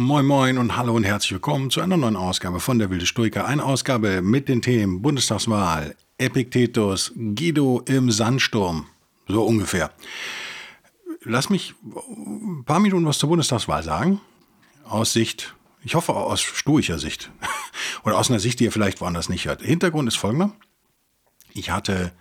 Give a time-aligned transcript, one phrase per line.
[0.00, 3.46] Moin Moin und hallo und herzlich willkommen zu einer neuen Ausgabe von der Wilde Stoiker.
[3.46, 8.86] Eine Ausgabe mit den Themen Bundestagswahl, Epiktetus, Guido im Sandsturm.
[9.26, 9.90] So ungefähr.
[11.24, 14.20] Lass mich ein paar Minuten was zur Bundestagswahl sagen.
[14.84, 17.32] Aus Sicht, ich hoffe aus stoischer Sicht.
[18.04, 19.62] Oder aus einer Sicht, die ihr vielleicht woanders nicht hört.
[19.62, 20.52] Hintergrund ist folgender.
[21.54, 22.12] Ich hatte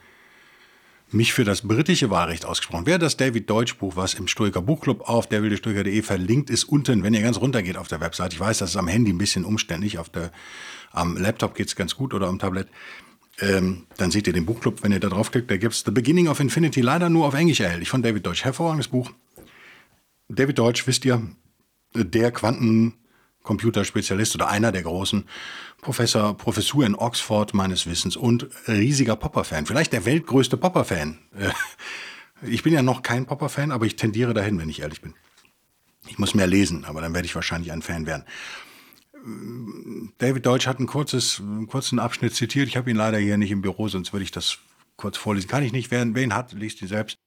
[1.11, 2.85] mich für das britische Wahlrecht ausgesprochen.
[2.85, 7.13] Wer das David Deutsch Buch, was im Stoiker Buchclub auf derwildestoiker.de verlinkt ist, unten, wenn
[7.13, 8.33] ihr ganz runter geht auf der Website.
[8.33, 10.31] Ich weiß, das ist am Handy ein bisschen umständlich, auf der,
[10.91, 12.67] am Laptop geht es ganz gut oder am Tablet.
[13.39, 15.49] Ähm, dann seht ihr den Buchclub, wenn ihr da draufklickt.
[15.49, 18.44] Da gibt es The Beginning of Infinity, leider nur auf Englisch erhältlich, von David Deutsch.
[18.44, 19.11] Hervorragendes Buch.
[20.27, 21.21] David Deutsch, wisst ihr,
[21.94, 22.31] der
[23.48, 25.26] Quantencomputerspezialist oder einer der großen
[25.81, 29.66] Professor, Professur in Oxford meines Wissens und riesiger Popper-Fan.
[29.66, 31.17] Vielleicht der weltgrößte Popper-Fan.
[31.38, 31.52] Äh,
[32.48, 35.14] ich bin ja noch kein Popper-Fan, aber ich tendiere dahin, wenn ich ehrlich bin.
[36.08, 38.23] Ich muss mehr lesen, aber dann werde ich wahrscheinlich ein Fan werden.
[40.20, 42.67] David Deutsch hat ein kurzes, einen kurzen Abschnitt zitiert.
[42.67, 44.59] Ich habe ihn leider hier nicht im Büro, sonst würde ich das
[44.95, 45.50] kurz vorlesen.
[45.50, 45.92] Kann ich nicht.
[45.92, 47.17] Wer, wer ihn hat, liest ihn selbst.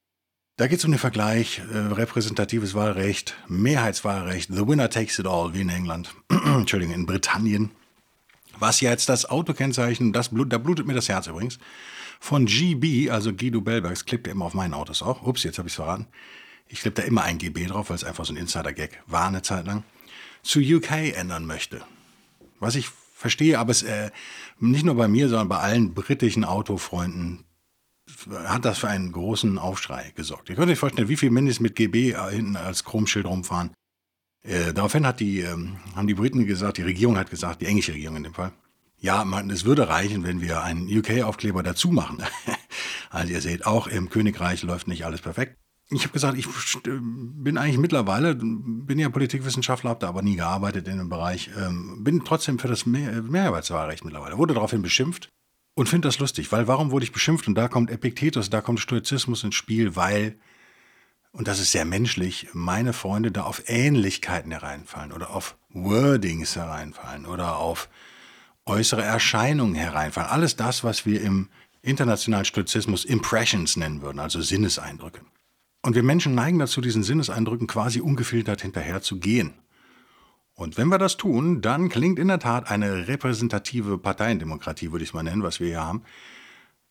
[0.61, 5.55] Da geht es um den Vergleich, äh, repräsentatives Wahlrecht, Mehrheitswahlrecht, the winner takes it all,
[5.55, 7.71] wie in England, Entschuldigung, in Britannien
[8.61, 11.59] was jetzt das Autokennzeichen, das Blut, da blutet mir das Herz übrigens,
[12.21, 15.23] von GB, also Guido Bellbergs, klebt er immer auf meinen Autos auch.
[15.23, 16.07] Ups, jetzt habe ich es verraten.
[16.69, 19.41] Ich klebe da immer ein GB drauf, weil es einfach so ein Insider-Gag war eine
[19.41, 19.83] Zeit lang.
[20.43, 21.81] Zu UK ändern möchte.
[22.59, 24.11] Was ich verstehe, aber es äh,
[24.59, 27.45] nicht nur bei mir, sondern bei allen britischen Autofreunden
[28.29, 30.51] hat das für einen großen Aufschrei gesorgt.
[30.51, 33.73] Ihr könnt euch vorstellen, wie viele Mindest mit GB hinten als Chromschild rumfahren.
[34.43, 37.93] Äh, daraufhin hat die, ähm, haben die Briten gesagt, die Regierung hat gesagt, die englische
[37.93, 38.53] Regierung in dem Fall,
[38.99, 42.23] ja, man, es würde reichen, wenn wir einen UK-Aufkleber dazu machen.
[43.11, 45.57] also ihr seht, auch im Königreich läuft nicht alles perfekt.
[45.93, 46.47] Ich habe gesagt, ich
[46.85, 52.05] bin eigentlich mittlerweile, bin ja Politikwissenschaftler, habe da aber nie gearbeitet in dem Bereich, ähm,
[52.05, 54.39] bin trotzdem für das Mehr Mehrheitswahlrecht mittlerweile.
[54.39, 55.31] Wurde daraufhin beschimpft
[55.75, 57.49] und finde das lustig, weil warum wurde ich beschimpft?
[57.49, 60.37] Und da kommt Epiktetus, da kommt Stoizismus ins Spiel, weil
[61.33, 67.25] und das ist sehr menschlich, meine Freunde da auf Ähnlichkeiten hereinfallen oder auf Wordings hereinfallen
[67.25, 67.89] oder auf
[68.67, 70.29] äußere Erscheinungen hereinfallen.
[70.29, 71.49] Alles das, was wir im
[71.83, 75.21] internationalen Stoizismus Impressions nennen würden, also Sinneseindrücke.
[75.83, 79.55] Und wir Menschen neigen dazu, diesen Sinneseindrücken quasi ungefiltert hinterher zu gehen.
[80.61, 85.09] Und wenn wir das tun, dann klingt in der Tat eine repräsentative Parteiendemokratie, würde ich
[85.09, 86.03] es mal nennen, was wir hier haben,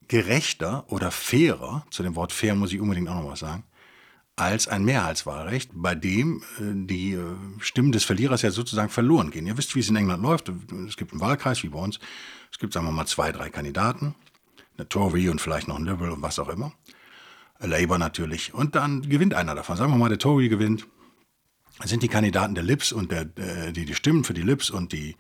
[0.07, 3.63] gerechter oder fairer, zu dem Wort fair muss ich unbedingt auch noch was sagen,
[4.35, 7.22] als ein Mehrheitswahlrecht, bei dem äh, die äh,
[7.59, 9.46] Stimmen des Verlierers ja sozusagen verloren gehen.
[9.46, 10.50] Ihr wisst, wie es in England läuft.
[10.88, 12.00] Es gibt einen Wahlkreis wie bei uns.
[12.52, 14.16] Es gibt, sagen wir mal, zwei, drei Kandidaten.
[14.79, 16.72] Eine Tory und vielleicht noch ein Liberal und was auch immer.
[17.59, 18.52] Labour natürlich.
[18.52, 19.78] Und dann gewinnt einer davon.
[19.78, 20.88] Sagen wir mal, der Tory gewinnt.
[21.85, 24.91] Sind die Kandidaten der Lips und der, äh, die, die Stimmen für die Lips und
[24.91, 25.16] die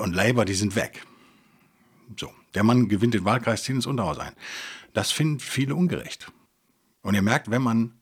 [0.00, 1.04] und Labour, die sind weg.
[2.16, 4.32] So, der Mann gewinnt den Wahlkreis, zieht ins Unterhaus ein.
[4.94, 6.32] Das finden viele ungerecht.
[7.02, 7.92] Und ihr merkt, wenn man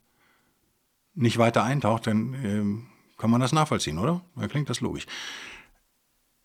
[1.14, 4.24] nicht weiter eintaucht, dann äh, kann man das nachvollziehen, oder?
[4.36, 5.06] Da klingt das logisch.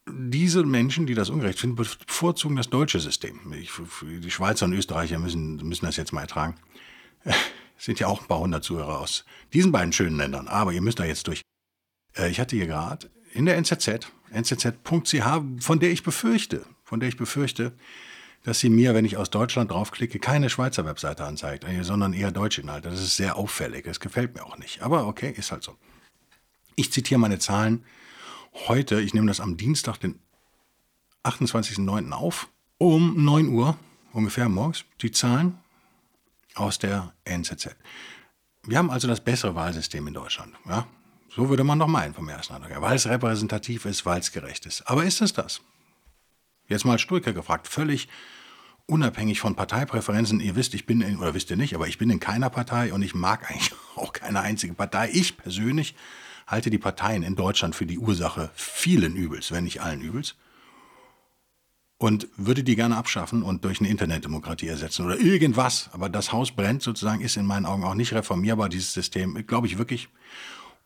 [0.09, 3.53] Diese Menschen, die das ungerecht finden, bevorzugen das deutsche System.
[3.53, 6.55] Ich, die Schweizer und Österreicher müssen, müssen das jetzt mal ertragen.
[7.81, 10.99] Sind ja auch ein paar hundert Zuhörer aus diesen beiden schönen Ländern, aber ihr müsst
[10.99, 11.41] da jetzt durch.
[12.15, 15.23] Äh, ich hatte hier gerade in der NZZ, nzz.ch,
[15.59, 17.73] von der ich befürchte, von der ich befürchte,
[18.43, 22.31] dass sie mir, wenn ich aus Deutschland draufklicke, keine Schweizer Webseite anzeigt, äh, sondern eher
[22.31, 22.91] deutsche Inhalte.
[22.91, 23.85] Das ist sehr auffällig.
[23.85, 24.83] Das gefällt mir auch nicht.
[24.83, 25.75] Aber okay, ist halt so.
[26.75, 27.83] Ich zitiere meine Zahlen
[28.67, 29.01] heute.
[29.01, 30.19] Ich nehme das am Dienstag, den
[31.23, 32.11] 28.09.
[32.11, 32.47] auf,
[32.77, 33.75] um 9 Uhr
[34.13, 34.85] ungefähr morgens.
[35.01, 35.57] Die Zahlen
[36.55, 37.75] aus der NZZ.
[38.63, 40.53] Wir haben also das bessere Wahlsystem in Deutschland.
[40.67, 40.87] Ja?
[41.29, 42.81] So würde man doch meinen vom ersten Eindruck.
[42.81, 44.81] Weil es repräsentativ ist, weil es gerecht ist.
[44.87, 45.61] Aber ist es das?
[46.67, 48.07] Jetzt mal Stoiker gefragt, völlig
[48.85, 50.39] unabhängig von Parteipräferenzen.
[50.39, 52.93] Ihr wisst, ich bin in, oder wisst ihr nicht, aber ich bin in keiner Partei
[52.93, 55.09] und ich mag eigentlich auch keine einzige Partei.
[55.13, 55.95] Ich persönlich
[56.47, 60.35] halte die Parteien in Deutschland für die Ursache vielen Übels, wenn nicht allen Übels.
[62.01, 65.91] Und würde die gerne abschaffen und durch eine Internetdemokratie ersetzen oder irgendwas.
[65.93, 69.67] Aber das Haus brennt sozusagen, ist in meinen Augen auch nicht reformierbar, dieses System, glaube
[69.67, 70.09] ich wirklich.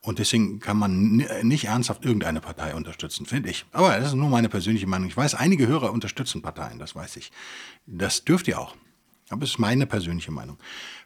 [0.01, 3.65] Und deswegen kann man nicht ernsthaft irgendeine Partei unterstützen, finde ich.
[3.71, 5.07] Aber das ist nur meine persönliche Meinung.
[5.07, 7.31] Ich weiß, einige Hörer unterstützen Parteien, das weiß ich.
[7.85, 8.75] Das dürft ihr auch.
[9.29, 10.57] Aber es ist meine persönliche Meinung.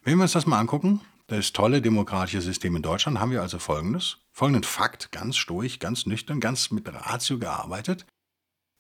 [0.04, 3.60] Wenn wir uns das mal angucken, das tolle demokratische System in Deutschland, haben wir also
[3.60, 8.08] folgendes, folgenden Fakt, ganz stoisch, ganz nüchtern, ganz mit Ratio gearbeitet.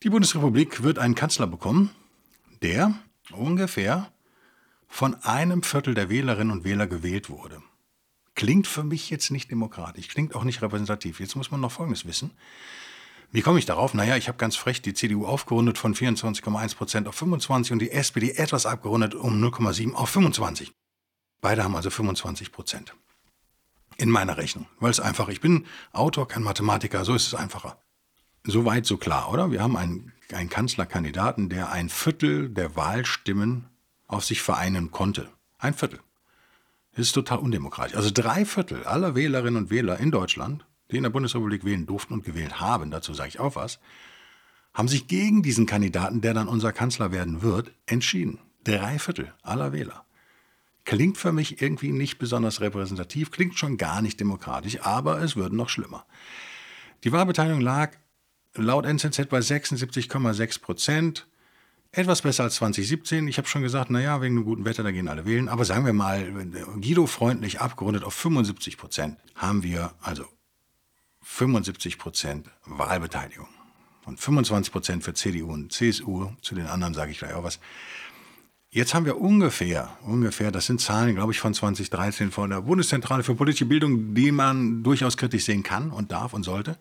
[0.02, 1.90] Die Bundesrepublik wird einen Kanzler bekommen,
[2.62, 2.94] der
[3.34, 4.10] ungefähr
[4.88, 7.62] von einem Viertel der Wählerinnen und Wähler gewählt wurde.
[8.34, 11.20] Klingt für mich jetzt nicht demokratisch, klingt auch nicht repräsentativ.
[11.20, 12.32] Jetzt muss man noch Folgendes wissen.
[13.34, 13.94] Wie komme ich darauf?
[13.94, 17.92] Naja, ich habe ganz frech die CDU aufgerundet von 24,1 Prozent auf 25 und die
[17.92, 20.72] SPD etwas abgerundet um 0,7 auf 25.
[21.42, 22.96] Beide haben also 25 Prozent.
[23.98, 24.66] In meiner Rechnung.
[24.80, 27.78] Weil es einfach, ich bin Autor, kein Mathematiker, so ist es einfacher.
[28.50, 29.52] Soweit so klar, oder?
[29.52, 33.66] Wir haben einen, einen Kanzlerkandidaten, der ein Viertel der Wahlstimmen
[34.08, 35.30] auf sich vereinen konnte.
[35.60, 36.00] Ein Viertel.
[36.96, 37.96] Das ist total undemokratisch.
[37.96, 42.14] Also drei Viertel aller Wählerinnen und Wähler in Deutschland, die in der Bundesrepublik wählen durften
[42.14, 43.80] und gewählt haben, dazu sage ich auch was,
[44.74, 48.40] haben sich gegen diesen Kandidaten, der dann unser Kanzler werden wird, entschieden.
[48.64, 50.06] Drei Viertel aller Wähler.
[50.86, 55.54] Klingt für mich irgendwie nicht besonders repräsentativ, klingt schon gar nicht demokratisch, aber es wird
[55.54, 56.06] noch schlimmer.
[57.04, 57.96] Die Wahlbeteiligung lag
[58.56, 61.28] laut NZZ bei 76,6 Prozent.
[61.92, 63.28] Etwas besser als 2017.
[63.28, 65.50] Ich habe schon gesagt, naja, wegen dem guten Wetter, da gehen alle wählen.
[65.50, 66.32] Aber sagen wir mal,
[66.80, 70.26] Guido freundlich abgerundet auf 75 Prozent, haben wir also
[71.24, 73.48] 75 Prozent Wahlbeteiligung.
[74.06, 76.30] Und 25 Prozent für CDU und CSU.
[76.42, 77.60] Zu den anderen sage ich gleich auch was.
[78.72, 83.24] Jetzt haben wir ungefähr, ungefähr, das sind Zahlen, glaube ich, von 2013 von der Bundeszentrale
[83.24, 86.78] für politische Bildung, die man durchaus kritisch sehen kann und darf und sollte,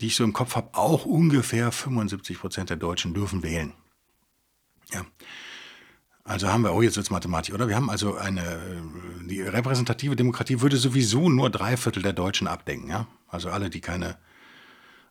[0.00, 3.72] die ich so im Kopf habe, auch ungefähr 75 Prozent der Deutschen dürfen wählen.
[4.92, 5.04] Ja.
[6.24, 7.68] Also haben wir, oh, jetzt wird es Mathematik, oder?
[7.68, 8.82] Wir haben also eine,
[9.24, 13.06] die repräsentative Demokratie würde sowieso nur drei Viertel der Deutschen abdenken, ja?
[13.28, 14.18] Also alle, die keine,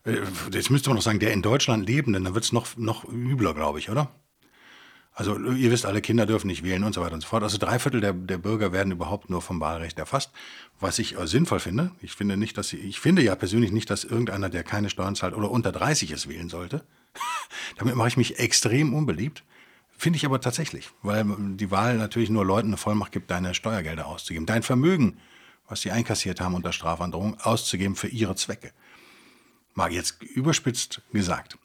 [0.06, 0.18] äh,
[0.52, 3.56] jetzt müsste man noch sagen, der in Deutschland Lebenden, dann wird es noch, noch übler,
[3.56, 4.12] glaube ich, oder?
[5.18, 7.42] Also ihr wisst, alle Kinder dürfen nicht wählen und so weiter und so fort.
[7.42, 10.32] Also drei Viertel der, der Bürger werden überhaupt nur vom Wahlrecht erfasst,
[10.80, 11.90] was ich äh, sinnvoll finde.
[12.04, 15.16] Ich finde nicht, dass sie, ich finde ja persönlich nicht, dass irgendeiner, der keine Steuern
[15.16, 16.84] zahlt oder unter 30 ist, wählen sollte.
[17.78, 19.44] Damit mache ich mich extrem unbeliebt.
[19.98, 21.26] Finde ich aber tatsächlich, weil
[21.56, 25.18] die Wahl natürlich nur Leuten eine Vollmacht gibt, deine Steuergelder auszugeben, dein Vermögen,
[25.68, 28.72] was sie einkassiert haben unter Strafandrohung, auszugeben für ihre Zwecke.
[29.74, 31.58] Mal jetzt überspitzt gesagt.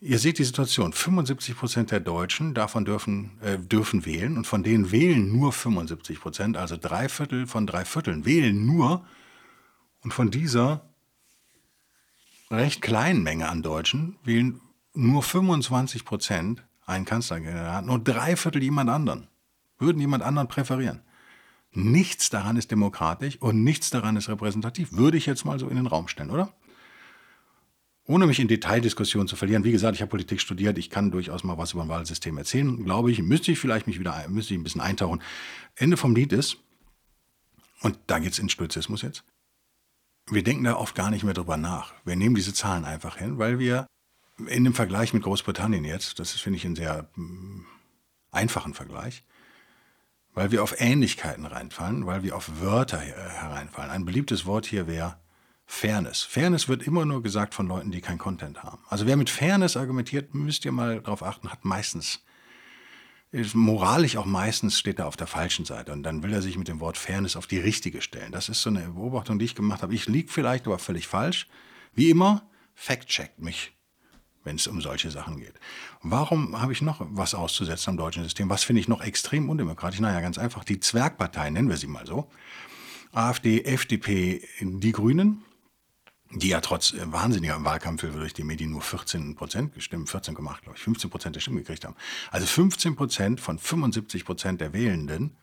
[0.00, 0.92] Ihr seht die Situation.
[0.92, 6.20] 75 Prozent der Deutschen davon dürfen, äh, dürfen wählen und von denen wählen nur 75
[6.20, 9.04] Prozent, also drei Viertel von drei Vierteln wählen nur.
[10.02, 10.88] Und von dieser
[12.50, 14.60] recht kleinen Menge an Deutschen wählen
[14.94, 19.26] nur 25 Prozent einen Kanzlerkandidaten und drei Viertel jemand anderen.
[19.78, 21.02] Würden jemand anderen präferieren.
[21.72, 24.92] Nichts daran ist demokratisch und nichts daran ist repräsentativ.
[24.92, 26.52] Würde ich jetzt mal so in den Raum stellen, oder?
[28.08, 31.44] Ohne mich in Detaildiskussionen zu verlieren, wie gesagt, ich habe Politik studiert, ich kann durchaus
[31.44, 34.60] mal was über ein Wahlsystem erzählen, glaube ich, müsste ich vielleicht mich wieder müsste ich
[34.60, 35.22] ein bisschen eintauchen.
[35.76, 36.56] Ende vom Lied ist,
[37.82, 39.24] und da geht es in Stoizismus jetzt,
[40.30, 41.92] wir denken da oft gar nicht mehr drüber nach.
[42.04, 43.86] Wir nehmen diese Zahlen einfach hin, weil wir
[44.46, 47.66] in dem Vergleich mit Großbritannien jetzt, das finde ich, ein sehr mm,
[48.30, 49.22] einfachen Vergleich,
[50.32, 53.90] weil wir auf Ähnlichkeiten reinfallen, weil wir auf Wörter hereinfallen.
[53.90, 55.18] Ein beliebtes Wort hier wäre
[55.70, 56.22] Fairness.
[56.22, 58.82] Fairness wird immer nur gesagt von Leuten, die kein Content haben.
[58.88, 62.24] Also wer mit Fairness argumentiert, müsst ihr mal darauf achten, hat meistens,
[63.32, 65.92] ist moralisch auch meistens steht er auf der falschen Seite.
[65.92, 68.32] Und dann will er sich mit dem Wort Fairness auf die richtige stellen.
[68.32, 69.94] Das ist so eine Beobachtung, die ich gemacht habe.
[69.94, 71.46] Ich liege vielleicht, aber völlig falsch.
[71.92, 73.72] Wie immer, fact-checkt mich,
[74.44, 75.60] wenn es um solche Sachen geht.
[76.00, 78.48] Warum habe ich noch was auszusetzen am deutschen System?
[78.48, 80.00] Was finde ich noch extrem undemokratisch?
[80.00, 80.64] Naja, ganz einfach.
[80.64, 82.30] Die Zwergparteien, nennen wir sie mal so.
[83.12, 85.44] AfD, FDP, die Grünen,
[86.30, 90.76] die ja trotz äh, wahnsinniger Wahlkampfhilfe durch die Medien nur 14 Prozent gestimmt, 14,8 glaube
[90.76, 91.96] ich, 15 Prozent der Stimmen gekriegt haben.
[92.30, 95.36] Also 15 Prozent von 75 Prozent der Wählenden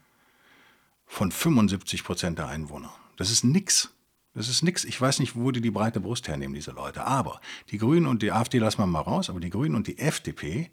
[1.06, 2.94] von 75 Prozent der Einwohner.
[3.18, 3.92] Das ist nix.
[4.34, 4.84] Das ist nix.
[4.84, 7.06] Ich weiß nicht, wo die die breite Brust hernehmen, diese Leute.
[7.06, 7.39] Aber
[7.72, 10.72] die Grünen und die AfD lassen wir mal raus, aber die Grünen und die FDP,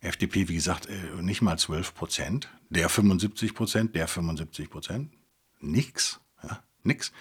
[0.00, 5.12] FDP, wie gesagt, äh, nicht mal 12 Prozent, der 75 Prozent, der 75 Prozent,
[5.60, 7.12] nix, ja, nix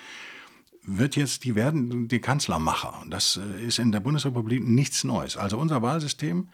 [0.87, 3.03] wird jetzt, die werden die Kanzlermacher.
[3.09, 5.37] Das äh, ist in der Bundesrepublik nichts Neues.
[5.37, 6.49] Also unser Wahlsystem,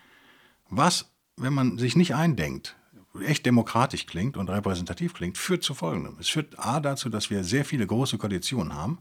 [0.70, 2.76] was, wenn man sich nicht eindenkt,
[3.24, 6.18] echt demokratisch klingt und repräsentativ klingt, führt zu Folgendem.
[6.20, 8.98] Es führt A dazu, dass wir sehr viele große Koalitionen haben,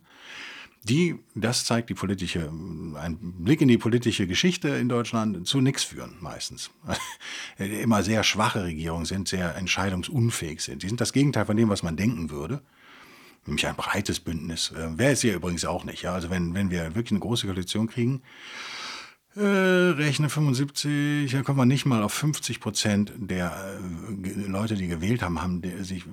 [0.84, 2.50] die, das zeigt die politische,
[2.96, 6.70] ein Blick in die politische Geschichte in Deutschland, zu nichts führen meistens.
[7.56, 10.82] Immer sehr schwache Regierungen sind, sehr entscheidungsunfähig sind.
[10.82, 12.62] Die sind das Gegenteil von dem, was man denken würde.
[13.46, 14.72] Nämlich ein breites Bündnis.
[14.72, 16.02] Äh, Wäre es hier übrigens auch nicht.
[16.02, 16.14] Ja?
[16.14, 18.22] Also wenn, wenn wir wirklich eine große Koalition kriegen,
[19.34, 24.88] äh, rechne 75, da kommen wir nicht mal auf 50 Prozent der äh, Leute, die
[24.88, 26.10] gewählt haben, haben sich äh,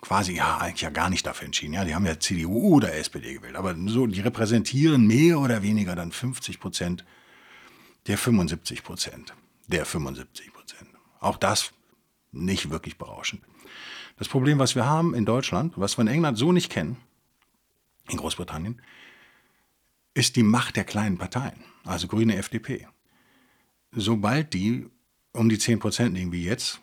[0.00, 1.74] quasi ja eigentlich ja gar nicht dafür entschieden.
[1.74, 5.94] Ja, die haben ja CDU oder SPD gewählt, aber so die repräsentieren mehr oder weniger
[5.94, 7.04] dann 50 Prozent
[8.08, 9.34] der 75 Prozent
[9.68, 10.90] der 75 Prozent.
[11.20, 11.72] Auch das
[12.32, 13.42] nicht wirklich berauschend.
[14.18, 16.96] Das Problem, was wir haben in Deutschland, was wir in England so nicht kennen,
[18.08, 18.82] in Großbritannien,
[20.14, 22.88] ist die Macht der kleinen Parteien, also Grüne FDP.
[23.92, 24.86] Sobald die
[25.32, 26.80] um die 10 Prozent liegen wie jetzt,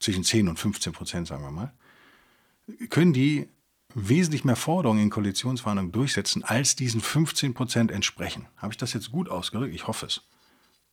[0.00, 1.72] zwischen 10 und 15 Prozent sagen wir mal,
[2.90, 3.48] können die
[3.94, 8.48] wesentlich mehr Forderungen in Koalitionsverhandlungen durchsetzen, als diesen 15 Prozent entsprechen.
[8.56, 9.74] Habe ich das jetzt gut ausgedrückt?
[9.74, 10.22] Ich hoffe es.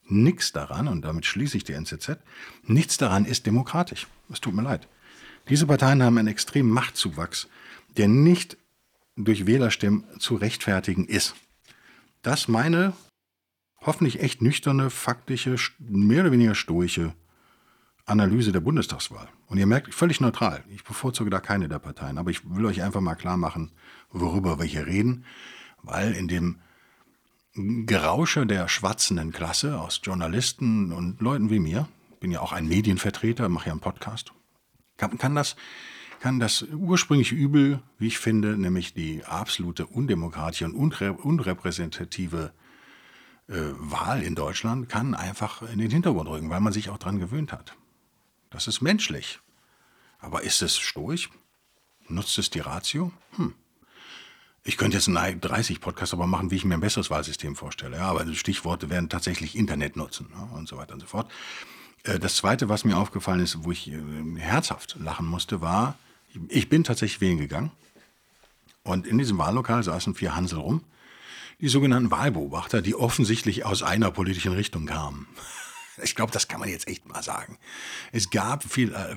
[0.04, 2.18] Nichts daran, und damit schließe ich die NZZ,
[2.64, 4.08] nichts daran ist demokratisch.
[4.30, 4.88] Es tut mir leid.
[5.52, 7.50] Diese Parteien haben einen extremen Machtzuwachs,
[7.98, 8.56] der nicht
[9.18, 11.36] durch Wählerstimmen zu rechtfertigen ist.
[12.22, 12.94] Das meine
[13.82, 17.14] hoffentlich echt nüchterne, faktische, mehr oder weniger stoische
[18.06, 19.28] Analyse der Bundestagswahl.
[19.48, 20.64] Und ihr merkt, völlig neutral.
[20.70, 22.18] Ich bevorzuge da keine der Parteien.
[22.18, 23.72] Aber ich will euch einfach mal klar machen,
[24.10, 25.26] worüber wir hier reden.
[25.84, 26.60] Weil in dem
[27.56, 31.90] Gerausche der schwatzenden Klasse aus Journalisten und Leuten wie mir,
[32.22, 34.32] bin ja auch ein Medienvertreter, mache ja einen Podcast,
[35.02, 35.56] kann, kann, das,
[36.20, 42.54] kann das ursprüngliche Übel, wie ich finde, nämlich die absolute undemokratische und unrä unrepräsentative
[43.48, 47.20] äh, Wahl in Deutschland, kann einfach in den Hintergrund rücken, weil man sich auch daran
[47.20, 47.76] gewöhnt hat.
[48.52, 49.40] Das ist menschlich.
[50.20, 51.32] Aber ist es stoisch?
[52.08, 53.12] Nutzt es die Ratio?
[53.38, 53.56] Hm.
[54.64, 57.98] Ich könnte jetzt einen 30 Podcast aber machen, wie ich mir ein besseres Wahlsystem vorstelle.
[57.98, 61.32] Ja, aber Stichworte werden tatsächlich Internet nutzen ja, und so weiter und so fort.
[62.04, 64.00] Äh, das Zweite, was mir aufgefallen ist, wo ich äh,
[64.38, 65.98] herzhaft lachen musste, war,
[66.48, 67.72] ich bin tatsächlich wählen gegangen
[68.84, 70.84] und in diesem Wahllokal saßen vier Hansel rum,
[71.60, 75.28] die sogenannten Wahlbeobachter, die offensichtlich aus einer politischen Richtung kamen.
[76.04, 77.60] Ich glaube, das kann man jetzt echt mal sagen.
[78.12, 79.16] Es gab viel, äh,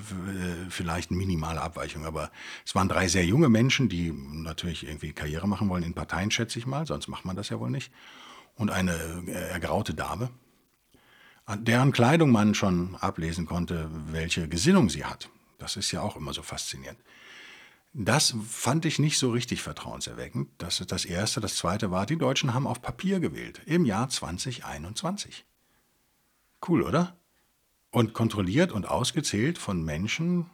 [0.68, 2.30] vielleicht eine minimale Abweichung, aber
[2.66, 6.58] es waren drei sehr junge Menschen, die natürlich irgendwie Karriere machen wollen in Parteien, schätze
[6.58, 7.90] ich mal, sonst macht man das ja wohl nicht.
[8.56, 8.92] Und eine
[9.26, 10.30] äh, ergraute Dame,
[11.46, 15.28] an deren Kleidung man schon ablesen konnte, welche Gesinnung sie hat.
[15.58, 16.98] Das ist ja auch immer so faszinierend.
[17.92, 20.48] Das fand ich nicht so richtig vertrauenserweckend.
[20.58, 21.40] Das ist das Erste.
[21.40, 25.44] Das Zweite war, die Deutschen haben auf Papier gewählt im Jahr 2021.
[26.66, 27.16] Cool, oder?
[27.90, 30.50] Und kontrolliert und ausgezählt von Menschen,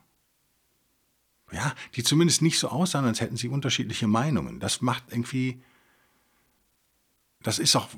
[1.50, 4.60] ja, die zumindest nicht so aussahen, als hätten sie unterschiedliche Meinungen.
[4.60, 5.62] Das macht irgendwie,
[7.42, 7.88] das ist auch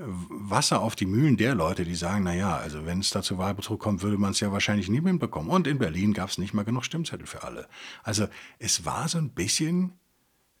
[0.00, 3.80] Wasser auf die Mühlen der Leute, die sagen, naja, also wenn es da zu Wahlbetrug
[3.80, 5.50] kommt, würde man es ja wahrscheinlich nie mitbekommen.
[5.50, 7.68] Und in Berlin gab es nicht mal genug Stimmzettel für alle.
[8.04, 8.28] Also
[8.58, 9.92] es war so ein bisschen,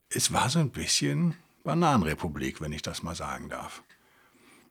[0.08, 3.82] es war so ein bisschen Bananenrepublik, wenn ich das mal sagen darf.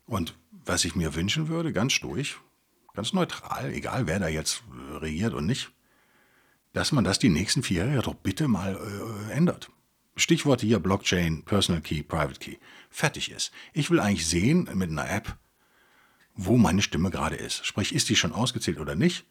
[0.06, 2.42] Und was ich mir wünschen würde, ganz stoisch,
[2.94, 5.72] ganz neutral, egal wer da jetzt äh, regiert und nicht,
[6.74, 9.70] dass man das die nächsten vier Jahre doch bitte mal äh, ändert.
[10.18, 12.58] Stichworte hier Blockchain, Personal Key, Private Key.
[12.90, 13.52] Fertig ist.
[13.74, 15.38] Ich will eigentlich sehen mit einer App,
[16.34, 17.66] wo meine Stimme gerade ist.
[17.66, 19.26] Sprich, ist die schon ausgezählt oder nicht?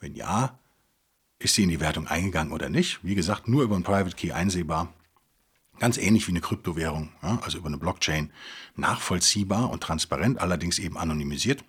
[0.00, 0.58] Wenn ja,
[1.38, 2.98] ist sie in die Wertung eingegangen oder nicht?
[3.02, 4.92] Wie gesagt, nur über einen Private Key einsehbar.
[5.78, 8.32] Ganz ähnlich wie eine Kryptowährung, ja, also über eine Blockchain,
[8.76, 11.64] nachvollziehbar und transparent, allerdings eben anonymisiert.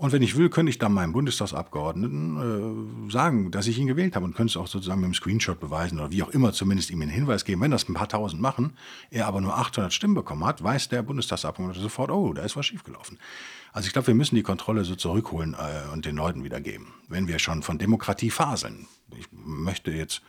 [0.00, 4.16] Und wenn ich will, könnte ich dann meinem Bundestagsabgeordneten äh, sagen, dass ich ihn gewählt
[4.16, 6.90] habe und könnte es auch sozusagen mit einem Screenshot beweisen oder wie auch immer zumindest
[6.90, 7.60] ihm einen Hinweis geben.
[7.60, 8.72] Wenn das ein paar tausend machen,
[9.10, 12.64] er aber nur 800 Stimmen bekommen hat, weiß der Bundestagsabgeordnete sofort, oh, da ist was
[12.64, 13.18] schiefgelaufen.
[13.74, 17.28] Also ich glaube, wir müssen die Kontrolle so zurückholen äh, und den Leuten wiedergeben, wenn
[17.28, 18.86] wir schon von Demokratie faseln.
[19.18, 20.22] Ich möchte jetzt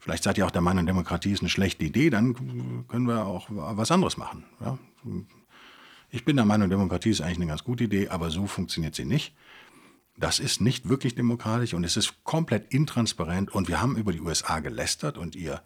[0.00, 3.46] Vielleicht seid ihr auch der Meinung, Demokratie ist eine schlechte Idee, dann können wir auch
[3.50, 4.44] was anderes machen.
[4.60, 4.78] Ja?
[6.10, 9.04] Ich bin der Meinung, Demokratie ist eigentlich eine ganz gute Idee, aber so funktioniert sie
[9.04, 9.34] nicht.
[10.16, 14.20] Das ist nicht wirklich demokratisch und es ist komplett intransparent und wir haben über die
[14.20, 15.62] USA gelästert und ihr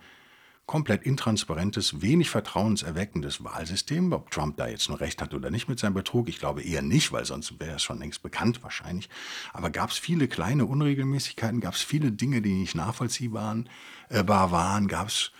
[0.66, 4.12] komplett intransparentes, wenig vertrauenserweckendes Wahlsystem.
[4.12, 6.82] Ob Trump da jetzt nur recht hat oder nicht mit seinem Betrug, ich glaube eher
[6.82, 9.08] nicht, weil sonst wäre es schon längst bekannt wahrscheinlich.
[9.52, 13.64] Aber gab es viele kleine Unregelmäßigkeiten, gab es viele Dinge, die nicht nachvollziehbar
[14.08, 15.30] äh, waren, gab es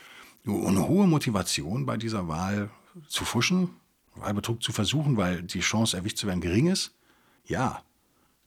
[0.46, 2.70] eine hohe Motivation bei dieser Wahl
[3.08, 3.70] zu fuschen,
[4.14, 6.94] Wahlbetrug zu versuchen, weil die Chance erwischt zu werden gering ist.
[7.44, 7.82] Ja,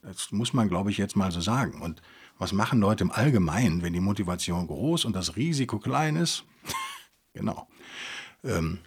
[0.02, 1.82] das muss man, glaube ich, jetzt mal so sagen.
[1.82, 2.02] Und
[2.38, 6.44] was machen Leute im Allgemeinen, wenn die Motivation groß und das Risiko klein ist?
[7.34, 7.68] genau.
[8.44, 8.80] Ähm,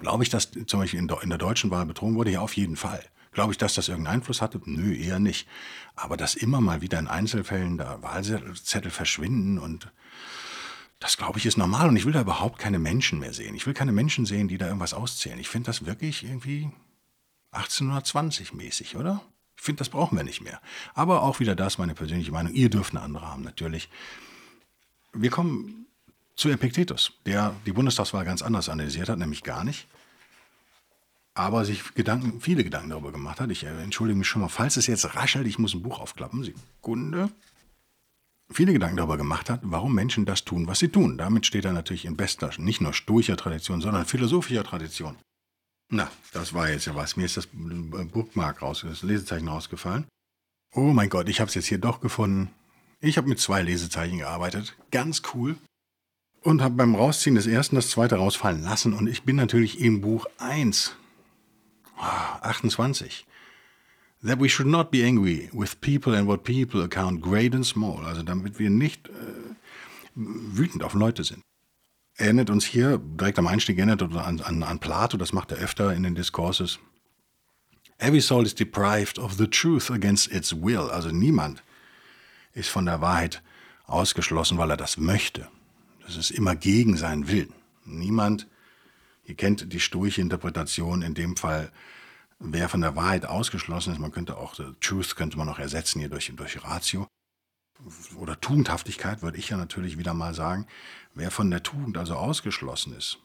[0.00, 2.30] Glaube ich, dass zum Beispiel in, in der deutschen Wahl betrogen wurde?
[2.30, 3.02] Ja, auf jeden Fall.
[3.32, 4.60] Glaube ich, dass das irgendeinen Einfluss hatte?
[4.64, 5.46] Nö, eher nicht.
[5.94, 9.92] Aber dass immer mal wieder in Einzelfällen da Wahlzettel verschwinden und
[10.98, 13.54] Das glaube ich ist normal und ich will da überhaupt keine Menschen mehr sehen.
[13.54, 15.38] Ich will keine Menschen sehen, die da irgendwas auszählen.
[15.38, 16.70] Ich finde das wirklich irgendwie
[17.52, 19.22] 1820 mäßig, oder?
[19.56, 20.60] Ich finde, das brauchen wir nicht mehr.
[20.94, 22.52] Aber auch wieder das, meine persönliche Meinung.
[22.52, 23.88] Ihr dürft eine andere haben, natürlich.
[25.12, 25.86] Wir kommen
[26.34, 29.86] zu Epiktetus, der die Bundestagswahl ganz anders analysiert hat, nämlich gar nicht.
[31.34, 33.50] Aber sich Gedanken, viele Gedanken darüber gemacht hat.
[33.50, 36.44] Ich äh, entschuldige mich schon mal, falls es jetzt raschelt, ich muss ein Buch aufklappen.
[36.44, 37.30] Sekunde
[38.50, 41.18] viele Gedanken darüber gemacht hat, warum Menschen das tun, was sie tun.
[41.18, 45.16] Damit steht er natürlich in bester, nicht nur stoischer Tradition, sondern philosophischer Tradition.
[45.88, 47.16] Na, das war jetzt ja was.
[47.16, 50.06] Mir ist das Bookmark raus, das Lesezeichen rausgefallen.
[50.74, 52.50] Oh mein Gott, ich habe es jetzt hier doch gefunden.
[53.00, 54.76] Ich habe mit zwei Lesezeichen gearbeitet.
[54.90, 55.56] Ganz cool.
[56.42, 58.92] Und habe beim Rausziehen des ersten das zweite rausfallen lassen.
[58.92, 60.96] Und ich bin natürlich im Buch 1.
[61.96, 63.26] 28
[64.26, 68.04] that we should not be angry with people and what people account great and small.
[68.04, 69.12] Also damit wir nicht äh,
[70.14, 71.42] wütend auf Leute sind.
[72.16, 75.92] Erinnert uns hier direkt am Einstieg erinnert an, an, an Plato, das macht er öfter
[75.92, 76.78] in den Discourses.
[77.98, 80.90] Every soul is deprived of the truth against its will.
[80.90, 81.62] Also niemand
[82.52, 83.42] ist von der Wahrheit
[83.86, 85.48] ausgeschlossen, weil er das möchte.
[86.04, 87.52] Das ist immer gegen seinen Willen.
[87.84, 88.46] Niemand,
[89.24, 91.70] ihr kennt die stoische Interpretation in dem Fall,
[92.38, 96.00] wer von der Wahrheit ausgeschlossen ist, man könnte auch äh, Truth könnte man noch ersetzen
[96.00, 97.06] hier durch, durch Ratio
[98.16, 100.66] oder Tugendhaftigkeit, würde ich ja natürlich wieder mal sagen.
[101.14, 103.18] Wer von der Tugend also ausgeschlossen ist,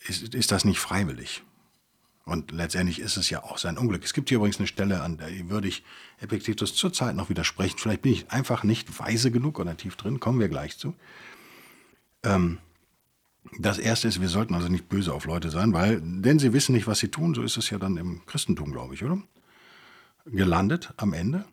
[0.00, 1.42] ist, ist das nicht freiwillig.
[2.24, 4.04] Und letztendlich ist es ja auch sein Unglück.
[4.04, 5.82] Es gibt hier übrigens eine Stelle, an der würde ich
[6.20, 7.78] Epiktetus zurzeit noch widersprechen.
[7.78, 10.94] Vielleicht bin ich einfach nicht weise genug oder tief drin, kommen wir gleich zu.
[12.22, 12.58] Ähm,
[13.58, 16.72] das erste ist, wir sollten also nicht böse auf Leute sein, weil, denn sie wissen
[16.72, 19.20] nicht, was sie tun, so ist es ja dann im Christentum, glaube ich, oder?
[20.26, 21.44] Gelandet am Ende.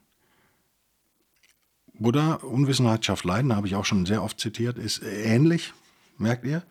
[1.93, 5.73] Buddha, Unwissenheit schafft Leiden, habe ich auch schon sehr oft zitiert, ist ähnlich,
[6.17, 6.63] merkt ihr?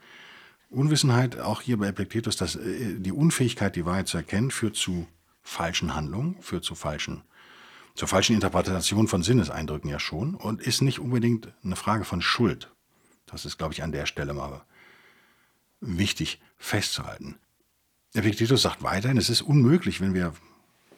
[0.71, 5.07] Unwissenheit, auch hier bei Epiktetus, dass äh, die Unfähigkeit, die Wahrheit zu erkennen, führt zu
[5.43, 7.23] falschen Handlungen, führt zu falschen,
[7.95, 12.71] zur falschen Interpretation von Sinneseindrücken ja schon und ist nicht unbedingt eine Frage von Schuld.
[13.27, 14.63] Das ist, glaube ich, an der Stelle mal
[15.81, 17.37] wichtig festzuhalten.
[18.15, 20.33] Epiktetus sagt weiterhin, es ist unmöglich, wenn wir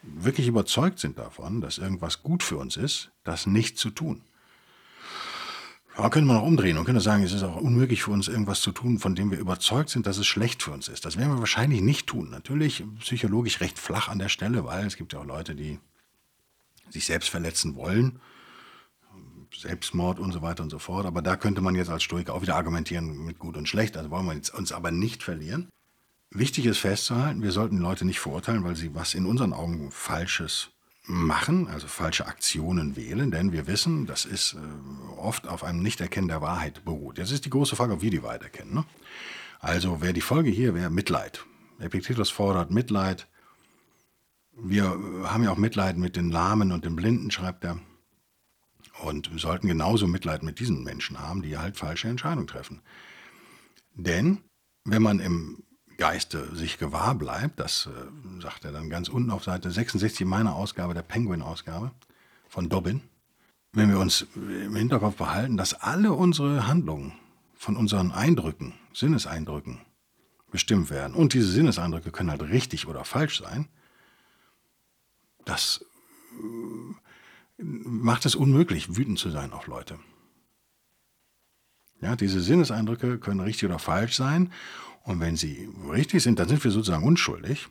[0.02, 4.22] wirklich überzeugt sind davon, dass irgendwas gut für uns ist, das nicht zu tun.
[5.96, 8.62] Da könnte man auch umdrehen und könnte sagen, es ist auch unmöglich für uns, irgendwas
[8.62, 11.04] zu tun, von dem wir überzeugt sind, dass es schlecht für uns ist.
[11.04, 12.30] Das werden wir wahrscheinlich nicht tun.
[12.30, 15.78] Natürlich psychologisch recht flach an der Stelle, weil es gibt ja auch Leute, die
[16.88, 18.18] sich selbst verletzen wollen
[19.54, 21.06] Selbstmord und so weiter und so fort.
[21.06, 23.96] Aber da könnte man jetzt als Stoiker auch wieder argumentieren mit gut und schlecht.
[23.96, 25.68] Also wollen wir uns aber nicht verlieren.
[26.32, 30.70] Wichtig ist festzuhalten, wir sollten Leute nicht verurteilen, weil sie was in unseren Augen Falsches
[31.02, 36.28] machen, also falsche Aktionen wählen, denn wir wissen, das ist äh, oft auf einem Nichterkennen
[36.28, 37.18] der Wahrheit beruht.
[37.18, 38.74] Jetzt ist die große Frage, ob wir die Wahrheit erkennen.
[38.74, 38.84] Ne?
[39.58, 41.44] Also wäre die Folge hier, wäre Mitleid.
[41.80, 43.26] Epiktetus fordert Mitleid.
[44.56, 44.84] Wir
[45.24, 47.78] haben ja auch Mitleid mit den Lahmen und den Blinden, schreibt er.
[49.02, 52.82] Und sollten genauso Mitleid mit diesen Menschen haben, die halt falsche Entscheidungen treffen.
[53.94, 54.38] Denn
[54.84, 55.62] wenn man im
[55.96, 60.54] Geiste sich gewahr bleibt, das äh, sagt er dann ganz unten auf Seite 66 meiner
[60.54, 61.92] Ausgabe, der Penguin-Ausgabe
[62.48, 63.02] von Dobbin,
[63.72, 67.12] wenn wir uns im Hinterkopf behalten, dass alle unsere Handlungen
[67.54, 69.82] von unseren Eindrücken, Sinneseindrücken
[70.50, 73.68] bestimmt werden und diese Sinneseindrücke können halt richtig oder falsch sein,
[75.44, 75.84] das
[76.32, 76.94] äh,
[77.62, 79.98] macht es unmöglich, wütend zu sein auf Leute.
[82.00, 84.52] Ja, diese Sinneseindrücke können richtig oder falsch sein.
[85.02, 87.68] Und wenn sie richtig sind, dann sind wir sozusagen unschuldig.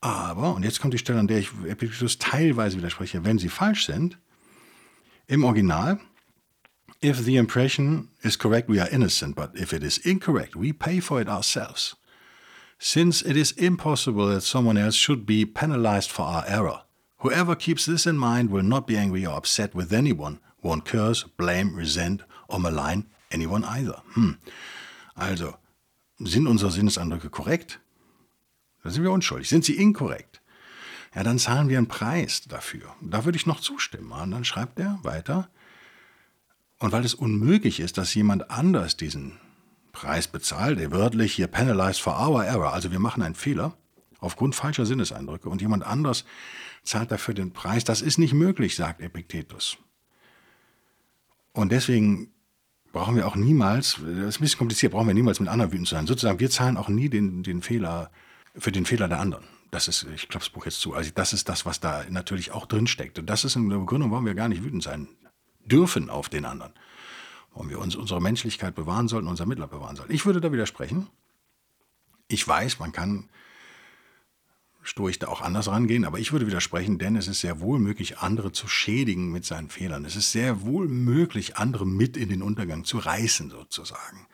[0.00, 3.86] Aber, und jetzt kommt die Stelle, an der ich Epictetus teilweise widerspreche, wenn sie falsch
[3.86, 4.18] sind,
[5.28, 6.00] im Original,
[7.02, 11.00] if the impression is correct, we are innocent, but if it is incorrect, we pay
[11.00, 11.96] for it ourselves.
[12.80, 16.82] Since it is impossible that someone else should be penalized for our error.
[17.22, 21.24] Whoever keeps this in mind will not be angry or upset with anyone, won't curse,
[21.36, 24.02] blame, resent or malign anyone either.
[24.14, 24.38] Hm.
[25.14, 25.54] Also,
[26.18, 27.80] sind unsere Sinneseindrücke korrekt?
[28.82, 29.48] Da sind wir unschuldig.
[29.48, 30.40] Sind sie inkorrekt?
[31.14, 32.94] Ja, dann zahlen wir einen Preis dafür.
[33.00, 34.10] Da würde ich noch zustimmen.
[34.10, 35.48] Und dann schreibt er weiter.
[36.78, 39.38] Und weil es unmöglich ist, dass jemand anders diesen
[39.92, 43.76] Preis bezahlt, der wörtlich hier penalized for our error, also wir machen einen Fehler
[44.18, 46.24] aufgrund falscher Sinneseindrücke und jemand anders
[46.82, 47.84] zahlt dafür den Preis.
[47.84, 49.78] Das ist nicht möglich, sagt Epiktetus.
[51.52, 52.32] Und deswegen
[52.92, 55.88] brauchen wir auch niemals, das ist ein bisschen kompliziert, brauchen wir niemals mit anderen wütend
[55.88, 56.06] zu sein.
[56.06, 58.10] Sozusagen, wir zahlen auch nie den, den Fehler
[58.56, 59.44] für den Fehler der anderen.
[59.70, 60.92] Das ist, ich klappe das Buch jetzt zu.
[60.92, 63.18] Also das ist das, was da natürlich auch drin steckt.
[63.18, 65.08] Und das ist eine Begründung, warum wir gar nicht wütend sein
[65.64, 66.72] dürfen auf den anderen.
[67.52, 70.12] warum wir uns unsere Menschlichkeit bewahren sollten, unser Mittler bewahren sollten.
[70.12, 71.08] Ich würde da widersprechen.
[72.28, 73.28] Ich weiß, man kann
[74.82, 78.18] Stoich da auch anders rangehen, aber ich würde widersprechen, denn es ist sehr wohl möglich,
[78.18, 80.04] andere zu schädigen mit seinen Fehlern.
[80.04, 84.26] Es ist sehr wohl möglich, andere mit in den Untergang zu reißen, sozusagen.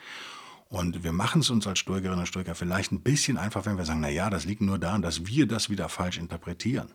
[0.71, 3.85] Und wir machen es uns als Stoikerinnen und Stoiker vielleicht ein bisschen einfach, wenn wir
[3.85, 6.89] sagen, na ja, das liegt nur daran, dass wir das wieder falsch interpretieren.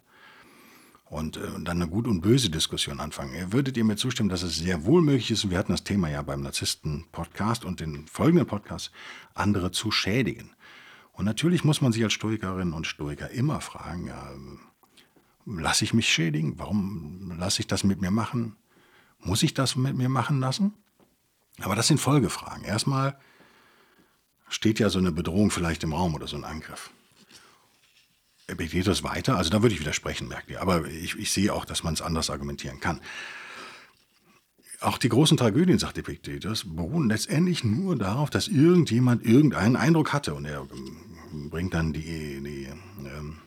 [1.05, 3.53] Und äh, dann eine gut und böse Diskussion anfangen.
[3.53, 6.09] Würdet ihr mir zustimmen, dass es sehr wohl möglich ist, und wir hatten das Thema
[6.09, 8.91] ja beim Narzissten-Podcast und den folgenden Podcast,
[9.35, 10.51] andere zu schädigen?
[11.13, 14.31] Und natürlich muss man sich als Stoikerin und Stoiker immer fragen, ja,
[15.45, 16.57] lasse ich mich schädigen?
[16.57, 18.55] Warum lasse ich das mit mir machen?
[19.19, 20.73] Muss ich das mit mir machen lassen?
[21.61, 22.65] Aber das sind Folgefragen.
[22.65, 23.17] Erstmal
[24.49, 26.91] steht ja so eine Bedrohung vielleicht im Raum oder so ein Angriff.
[28.47, 30.61] Epiktetus weiter, also da würde ich widersprechen, merkt ihr.
[30.61, 32.99] Aber ich, ich sehe auch, dass man es anders argumentieren kann.
[34.83, 40.33] Auch die großen Tragödien, sagt Epiktetus, beruhen letztendlich nur darauf, dass irgendjemand irgendeinen Eindruck hatte.
[40.33, 40.67] Und er
[41.31, 42.67] ähm, bringt dann die, die
[43.05, 43.37] ähm,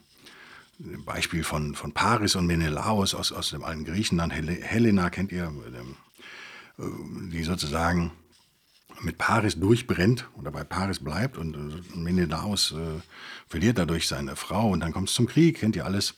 [1.04, 4.32] Beispiel von, von Paris und Menelaos aus, aus dem alten Griechenland.
[4.32, 5.52] Helena kennt ihr,
[6.78, 8.12] ähm, die sozusagen
[9.02, 13.00] mit Paris durchbrennt oder bei Paris bleibt und äh, Menelaos äh,
[13.46, 16.14] verliert dadurch seine Frau und dann kommt es zum Krieg, kennt ihr alles.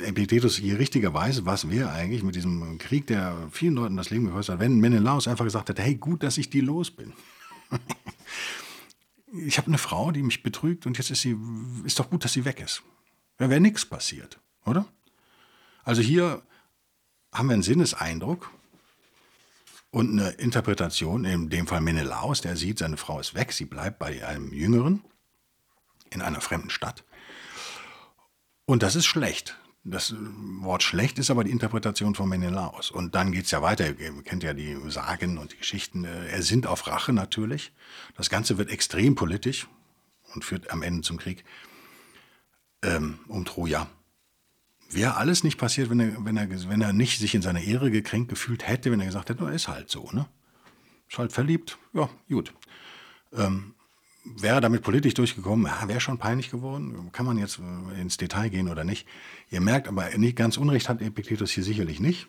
[0.00, 4.54] Epiktetus hier richtigerweise, was wäre eigentlich mit diesem Krieg, der vielen Leuten das Leben gekostet
[4.54, 7.12] hat, wenn Menelaus einfach gesagt hätte, hey, gut, dass ich die los bin.
[9.32, 11.36] ich habe eine Frau, die mich betrügt und jetzt ist sie,
[11.84, 12.82] ist doch gut, dass sie weg ist.
[13.36, 14.86] Da wäre nichts passiert, oder?
[15.82, 16.42] Also hier
[17.32, 18.50] haben wir einen Sinneseindruck
[19.90, 23.98] und eine Interpretation, in dem Fall Menelaus, der sieht, seine Frau ist weg, sie bleibt
[23.98, 25.04] bei einem Jüngeren
[26.10, 27.04] in einer fremden Stadt.
[28.66, 29.58] Und das ist schlecht.
[29.86, 32.90] Das Wort schlecht ist aber die Interpretation von Menelaus.
[32.90, 33.86] Und dann geht es ja weiter.
[33.86, 36.04] Ihr kennt ja die Sagen und die Geschichten.
[36.04, 37.72] Er sind auf Rache natürlich.
[38.16, 39.68] Das Ganze wird extrem politisch
[40.34, 41.44] und führt am Ende zum Krieg
[42.82, 43.90] ähm, um Troja.
[44.90, 47.90] Wäre alles nicht passiert, wenn er, wenn, er, wenn er nicht sich in seiner Ehre
[47.90, 50.26] gekränkt gefühlt hätte, wenn er gesagt hätte, ist halt so, ne?
[51.08, 52.54] Ist halt verliebt, ja, gut.
[53.32, 53.74] Ähm,
[54.24, 57.10] wäre damit politisch durchgekommen, ja, wäre schon peinlich geworden.
[57.12, 59.06] Kann man jetzt äh, ins Detail gehen oder nicht.
[59.50, 62.28] Ihr merkt aber, nicht ganz Unrecht hat Epiktetus hier sicherlich nicht.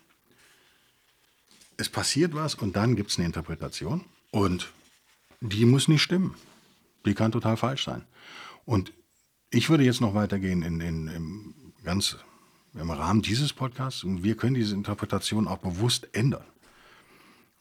[1.78, 4.72] Es passiert was und dann gibt es eine Interpretation und
[5.42, 6.36] die muss nicht stimmen.
[7.06, 8.04] Die kann total falsch sein.
[8.66, 8.94] Und
[9.50, 11.54] ich würde jetzt noch weitergehen in, in, in
[11.84, 12.18] ganz
[12.74, 16.46] im Rahmen dieses Podcasts und wir können diese Interpretation auch bewusst ändern.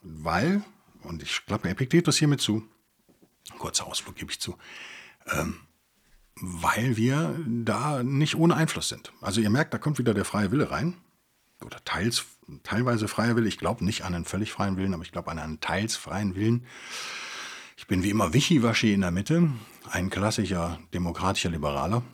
[0.03, 0.63] Weil,
[1.03, 2.67] und ich klappe Epiktetus hiermit zu,
[3.59, 4.57] Kurzer Ausflug gebe ich zu.
[5.31, 5.61] Ähm,
[6.37, 9.13] weil wir da nicht ohne Einfluss sind.
[9.21, 10.95] Also ihr merkt, da kommt wieder der freie Wille rein.
[11.65, 12.25] Oder teils,
[12.63, 13.49] teilweise freier Wille.
[13.49, 16.35] Ich glaube nicht an einen völlig freien Willen, aber ich glaube an einen teils freien
[16.35, 16.67] Willen.
[17.77, 19.51] Ich bin wie immer Wischiwaschi in der Mitte,
[19.91, 22.03] ein klassischer demokratischer Liberaler.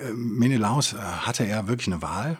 [0.00, 2.38] Ähm, Menelaus, äh, hatte er wirklich eine Wahl?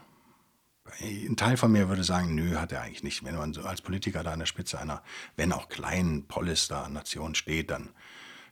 [1.00, 3.24] Ein Teil von mir würde sagen, nö, hat er eigentlich nicht.
[3.24, 5.02] Wenn man so als Politiker da an der Spitze einer,
[5.36, 7.90] wenn auch kleinen Polis-Nation steht, dann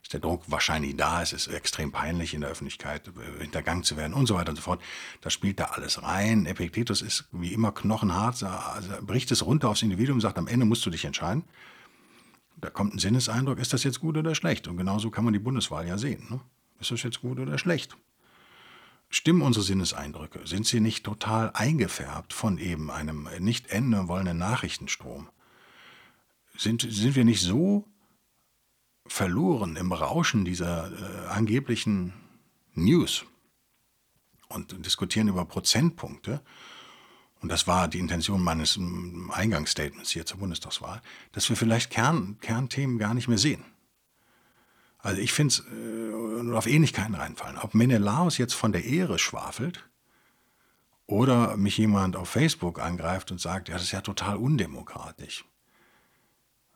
[0.01, 1.21] ist der Druck wahrscheinlich da.
[1.21, 4.55] Es ist extrem peinlich in der Öffentlichkeit äh, hintergangen zu werden und so weiter und
[4.55, 4.81] so fort.
[5.21, 6.45] Das spielt da alles rein.
[6.45, 10.85] Epiktetus ist wie immer knochenhart, also bricht es runter aufs Individuum, sagt, am Ende musst
[10.85, 11.43] du dich entscheiden.
[12.57, 14.67] Da kommt ein Sinneseindruck, ist das jetzt gut oder schlecht?
[14.67, 16.27] Und genauso kann man die Bundeswahl ja sehen.
[16.29, 16.39] Ne?
[16.79, 17.97] Ist das jetzt gut oder schlecht?
[19.13, 20.47] Stimmen unsere Sinneseindrücke?
[20.47, 25.29] Sind sie nicht total eingefärbt von eben einem nicht enden wollenden Nachrichtenstrom?
[26.57, 27.85] Sind, sind wir nicht so
[29.05, 32.13] verloren im Rauschen dieser äh, angeblichen
[32.73, 33.25] News
[34.47, 36.41] und diskutieren über Prozentpunkte?
[37.41, 38.79] Und das war die Intention meines
[39.31, 41.01] Eingangsstatements hier zur Bundestagswahl,
[41.33, 43.65] dass wir vielleicht Kern, Kernthemen gar nicht mehr sehen.
[45.01, 47.57] Also ich finde es äh, auf Ähnlichkeiten reinfallen.
[47.57, 49.89] Ob Menelaus jetzt von der Ehre schwafelt
[51.07, 55.45] oder mich jemand auf Facebook angreift und sagt, ja, das ist ja total undemokratisch.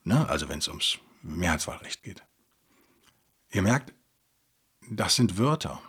[0.03, 0.27] Ne?
[0.27, 2.23] Also wenn es ums Mehrheitswahlrecht geht.
[3.51, 3.93] Ihr merkt,
[4.89, 5.81] das sind Wörter.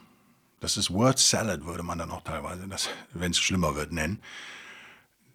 [0.60, 2.66] Das ist Word Salad, würde man dann auch teilweise,
[3.12, 4.22] wenn es schlimmer wird, nennen.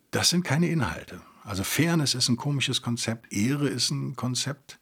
[0.09, 1.21] Das sind keine Inhalte.
[1.43, 4.80] Also Fairness ist ein komisches Konzept, Ehre ist ein Konzept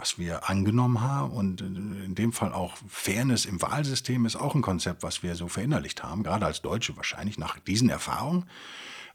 [0.00, 1.30] was wir angenommen haben.
[1.32, 5.48] Und in dem Fall auch Fairness im Wahlsystem ist auch ein Konzept, was wir so
[5.48, 8.46] verinnerlicht haben, gerade als Deutsche wahrscheinlich nach diesen Erfahrungen.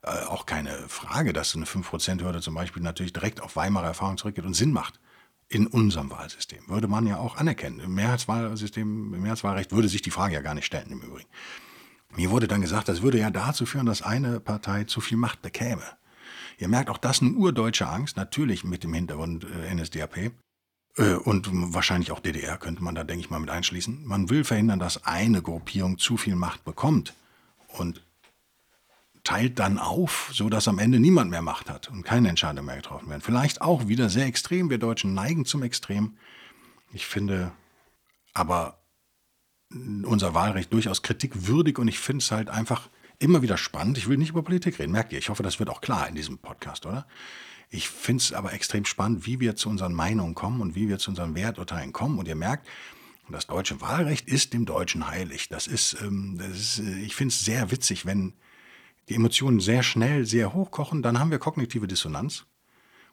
[0.03, 4.45] Äh, auch keine Frage, dass eine 5%-Hürde zum Beispiel natürlich direkt auf Weimarer Erfahrung zurückgeht
[4.45, 4.99] und Sinn macht.
[5.47, 6.67] In unserem Wahlsystem.
[6.67, 7.79] Würde man ja auch anerkennen.
[7.79, 11.29] Im Mehrheitswahlsystem, im Mehrheitswahlrecht würde sich die Frage ja gar nicht stellen im Übrigen.
[12.15, 15.43] Mir wurde dann gesagt, das würde ja dazu führen, dass eine Partei zu viel Macht
[15.43, 15.83] bekäme.
[16.57, 20.31] Ihr merkt auch das eine urdeutsche Angst, natürlich mit dem Hintergrund äh, NSDAP.
[20.97, 24.05] Äh, und wahrscheinlich auch DDR könnte man da, denke ich mal, mit einschließen.
[24.05, 27.13] Man will verhindern, dass eine Gruppierung zu viel Macht bekommt
[27.67, 28.01] und
[29.23, 33.10] teilt dann auf, sodass am Ende niemand mehr Macht hat und keine Entscheidungen mehr getroffen
[33.10, 33.21] werden.
[33.21, 34.69] Vielleicht auch wieder sehr extrem.
[34.69, 36.15] Wir Deutschen neigen zum Extrem.
[36.93, 37.51] Ich finde
[38.34, 38.77] aber
[40.03, 43.97] unser Wahlrecht durchaus kritikwürdig und ich finde es halt einfach immer wieder spannend.
[43.97, 45.19] Ich will nicht über Politik reden, merkt ihr.
[45.19, 47.08] Ich hoffe, das wird auch klar in diesem Podcast, oder?
[47.69, 50.97] Ich finde es aber extrem spannend, wie wir zu unseren Meinungen kommen und wie wir
[50.97, 52.19] zu unseren Werturteilen kommen.
[52.19, 52.67] Und ihr merkt,
[53.30, 55.49] das deutsche Wahlrecht ist dem Deutschen heilig.
[55.49, 58.34] Das ist, ähm, das ist äh, ich finde es sehr witzig, wenn
[59.10, 62.45] die Emotionen sehr schnell, sehr hochkochen, dann haben wir kognitive Dissonanz.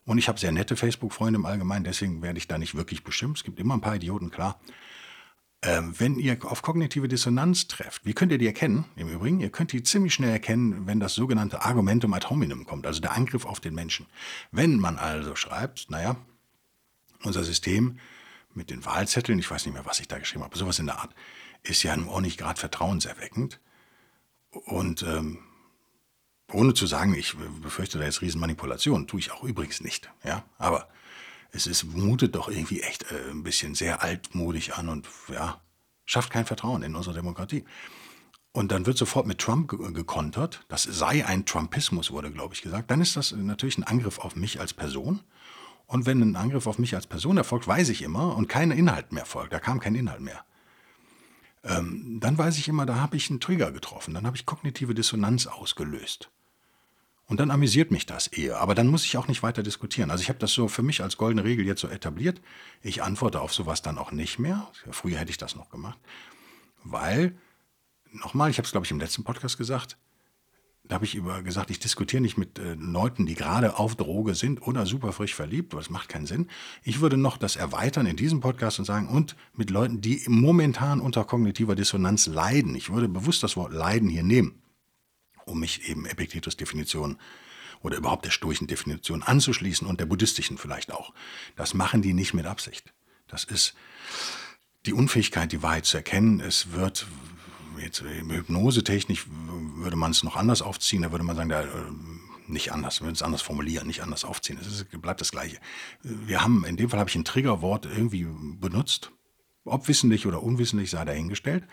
[0.04, 3.36] Und ich habe sehr nette Facebook-Freunde im Allgemeinen, deswegen werde ich da nicht wirklich bestimmt.
[3.36, 4.60] Es gibt immer ein paar Idioten, klar.
[5.64, 8.84] Ähm, wenn ihr auf kognitive Dissonanz trefft, wie könnt ihr die erkennen?
[8.96, 12.84] Im Übrigen, ihr könnt die ziemlich schnell erkennen, wenn das sogenannte Argumentum ad hominem kommt,
[12.84, 14.06] also der Angriff auf den Menschen.
[14.50, 16.16] Wenn man also schreibt, naja,
[17.22, 17.98] unser System
[18.54, 20.98] mit den Wahlzetteln, ich weiß nicht mehr, was ich da geschrieben habe, sowas in der
[20.98, 21.14] Art,
[21.62, 23.60] ist ja nun auch nicht gerade vertrauenserweckend.
[24.50, 25.38] Und ähm,
[26.50, 30.10] ohne zu sagen, ich befürchte da jetzt Riesenmanipulation, tue ich auch übrigens nicht.
[30.24, 30.88] Ja, aber
[31.52, 35.60] es ist, mutet doch irgendwie echt äh, ein bisschen sehr altmodig an und ja,
[36.04, 37.64] schafft kein Vertrauen in unsere Demokratie.
[38.52, 42.90] Und dann wird sofort mit Trump gekontert, das sei ein Trumpismus, wurde, glaube ich, gesagt.
[42.90, 45.20] Dann ist das natürlich ein Angriff auf mich als Person.
[45.86, 49.12] Und wenn ein Angriff auf mich als Person erfolgt, weiß ich immer und kein Inhalt
[49.12, 50.44] mehr folgt, da kam kein Inhalt mehr.
[51.64, 54.94] Ähm, dann weiß ich immer, da habe ich einen Trigger getroffen, dann habe ich kognitive
[54.94, 56.30] Dissonanz ausgelöst.
[57.26, 58.58] Und dann amüsiert mich das eher.
[58.58, 60.10] Aber dann muss ich auch nicht weiter diskutieren.
[60.10, 62.40] Also ich habe das so für mich als goldene Regel jetzt so etabliert.
[62.82, 64.68] Ich antworte auf sowas dann auch nicht mehr.
[64.90, 65.98] Früher hätte ich das noch gemacht.
[66.84, 67.36] Weil,
[68.12, 69.96] nochmal, ich habe es, glaube ich, im letzten Podcast gesagt,
[70.84, 74.34] da habe ich über gesagt, ich diskutiere nicht mit äh, Leuten, die gerade auf Droge
[74.34, 76.48] sind oder super frisch verliebt, das macht keinen Sinn.
[76.82, 81.00] Ich würde noch das erweitern in diesem Podcast und sagen, und mit Leuten, die momentan
[81.00, 82.74] unter kognitiver Dissonanz leiden.
[82.74, 84.61] Ich würde bewusst das Wort leiden hier nehmen
[85.46, 87.18] um mich eben Epiktetus Definition
[87.82, 91.12] oder überhaupt der stoischen Definition anzuschließen und der buddhistischen vielleicht auch.
[91.56, 92.92] Das machen die nicht mit Absicht.
[93.28, 93.74] Das ist
[94.86, 96.40] die Unfähigkeit, die Wahrheit zu erkennen.
[96.40, 97.06] Es wird,
[97.78, 101.68] jetzt hypnosetechnisch würde man es noch anders aufziehen, da würde man sagen, da, äh,
[102.46, 104.58] nicht anders, wir würden es anders formulieren, nicht anders aufziehen.
[104.60, 105.58] Es ist, bleibt das Gleiche.
[106.02, 109.12] Wir haben, in dem Fall habe ich ein Triggerwort irgendwie benutzt,
[109.64, 111.64] ob wissentlich oder unwissentlich sei dahingestellt.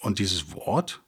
[0.00, 1.02] Und dieses Wort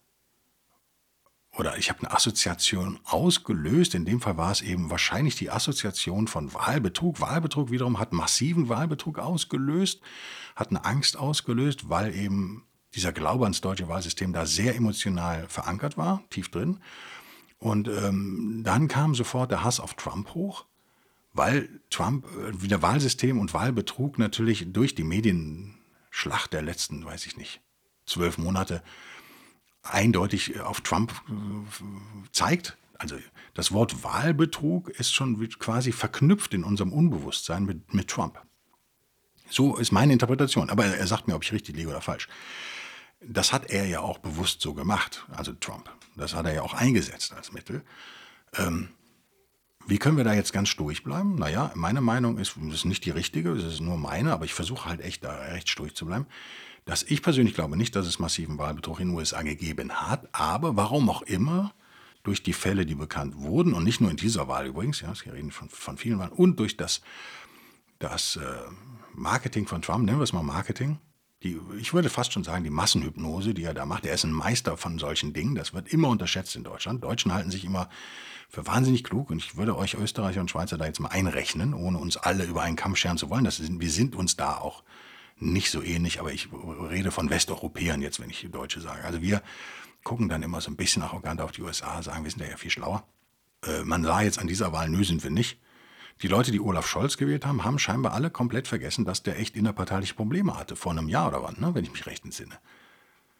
[1.58, 3.96] oder ich habe eine Assoziation ausgelöst.
[3.96, 7.20] In dem Fall war es eben wahrscheinlich die Assoziation von Wahlbetrug.
[7.20, 10.00] Wahlbetrug wiederum hat massiven Wahlbetrug ausgelöst,
[10.54, 15.98] hat eine Angst ausgelöst, weil eben dieser Glaube ans deutsche Wahlsystem da sehr emotional verankert
[15.98, 16.78] war, tief drin.
[17.58, 20.64] Und ähm, dann kam sofort der Hass auf Trump hoch,
[21.32, 27.36] weil Trump äh, wieder Wahlsystem und Wahlbetrug natürlich durch die Medienschlacht der letzten, weiß ich
[27.36, 27.60] nicht,
[28.06, 28.80] zwölf Monate
[29.88, 31.32] eindeutig äh, auf Trump äh,
[32.32, 32.76] zeigt.
[32.98, 33.16] Also
[33.54, 38.40] das Wort Wahlbetrug ist schon quasi verknüpft in unserem Unbewusstsein mit, mit Trump.
[39.50, 40.70] So ist meine Interpretation.
[40.70, 42.28] Aber er sagt mir, ob ich richtig liege oder falsch.
[43.20, 45.90] Das hat er ja auch bewusst so gemacht, also Trump.
[46.16, 47.82] Das hat er ja auch eingesetzt als Mittel.
[48.56, 48.90] Ähm,
[49.86, 51.36] wie können wir da jetzt ganz stoisch bleiben?
[51.36, 54.54] Naja, meine Meinung ist, das ist nicht die richtige, es ist nur meine, aber ich
[54.54, 56.26] versuche halt echt da recht stoisch zu bleiben
[56.88, 60.74] dass ich persönlich glaube nicht, dass es massiven Wahlbetrug in den USA gegeben hat, aber
[60.74, 61.74] warum auch immer,
[62.22, 65.34] durch die Fälle, die bekannt wurden, und nicht nur in dieser Wahl übrigens, ja, wir
[65.34, 67.02] reden von, von vielen Wahlen, und durch das,
[67.98, 68.40] das äh,
[69.12, 70.96] Marketing von Trump, nennen wir es mal Marketing,
[71.42, 74.32] die, ich würde fast schon sagen, die Massenhypnose, die er da macht, er ist ein
[74.32, 77.04] Meister von solchen Dingen, das wird immer unterschätzt in Deutschland.
[77.04, 77.90] Deutschen halten sich immer
[78.48, 81.98] für wahnsinnig klug und ich würde euch Österreicher und Schweizer da jetzt mal einrechnen, ohne
[81.98, 83.44] uns alle über einen Kamm scheren zu wollen.
[83.44, 84.84] Das sind, wir sind uns da auch
[85.40, 86.48] nicht so ähnlich, aber ich
[86.90, 89.04] rede von Westeuropäern jetzt, wenn ich Deutsche sage.
[89.04, 89.42] Also wir
[90.04, 92.70] gucken dann immer so ein bisschen arrogant auf die USA, sagen, wir sind ja viel
[92.70, 93.04] schlauer.
[93.64, 95.58] Äh, man sah jetzt an dieser Wahl, nö, sind wir nicht.
[96.22, 99.54] Die Leute, die Olaf Scholz gewählt haben, haben scheinbar alle komplett vergessen, dass der echt
[99.54, 102.58] innerparteiliche Probleme hatte, vor einem Jahr oder wann, ne, wenn ich mich recht entsinne.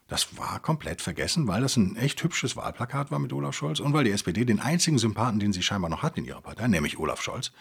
[0.07, 3.93] Das war komplett vergessen, weil das ein echt hübsches Wahlplakat war mit Olaf Scholz und
[3.93, 6.99] weil die SPD den einzigen Sympathen, den sie scheinbar noch hat in ihrer Partei, nämlich
[6.99, 7.53] Olaf Scholz,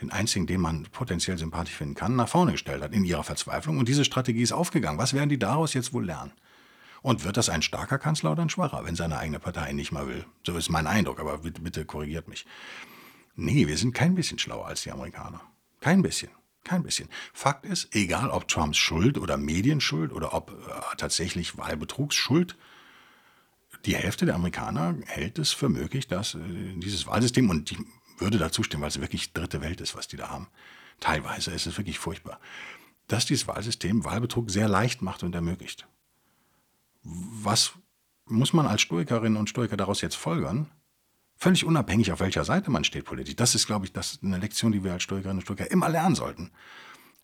[0.00, 3.78] den einzigen, den man potenziell sympathisch finden kann, nach vorne gestellt hat in ihrer Verzweiflung.
[3.78, 4.98] Und diese Strategie ist aufgegangen.
[4.98, 6.32] Was werden die daraus jetzt wohl lernen?
[7.02, 10.08] Und wird das ein starker Kanzler oder ein schwacher, wenn seine eigene Partei nicht mal
[10.08, 10.24] will?
[10.44, 12.46] So ist mein Eindruck, aber bitte, korrigiert mich.
[13.36, 15.40] Nee, wir sind kein bisschen schlauer als die Amerikaner.
[15.80, 16.30] Kein bisschen.
[16.64, 17.08] Kein bisschen.
[17.32, 22.56] Fakt ist, egal ob Trumps Schuld oder Medienschuld oder ob äh, tatsächlich Wahlbetrugsschuld,
[23.84, 26.38] die Hälfte der Amerikaner hält es für möglich, dass äh,
[26.76, 27.78] dieses Wahlsystem, und ich
[28.20, 30.48] würde dazu stimmen, weil es wirklich dritte Welt ist, was die da haben,
[31.00, 32.40] teilweise ist es wirklich furchtbar,
[33.06, 35.86] dass dieses Wahlsystem Wahlbetrug sehr leicht macht und ermöglicht.
[37.02, 37.72] Was
[38.26, 40.70] muss man als Stoikerin und Stoiker daraus jetzt folgern?
[41.36, 43.36] Völlig unabhängig, auf welcher Seite man steht politisch.
[43.36, 46.16] Das ist, glaube ich, das eine Lektion, die wir als Stoikerinnen und Stoiker immer lernen
[46.16, 46.50] sollten.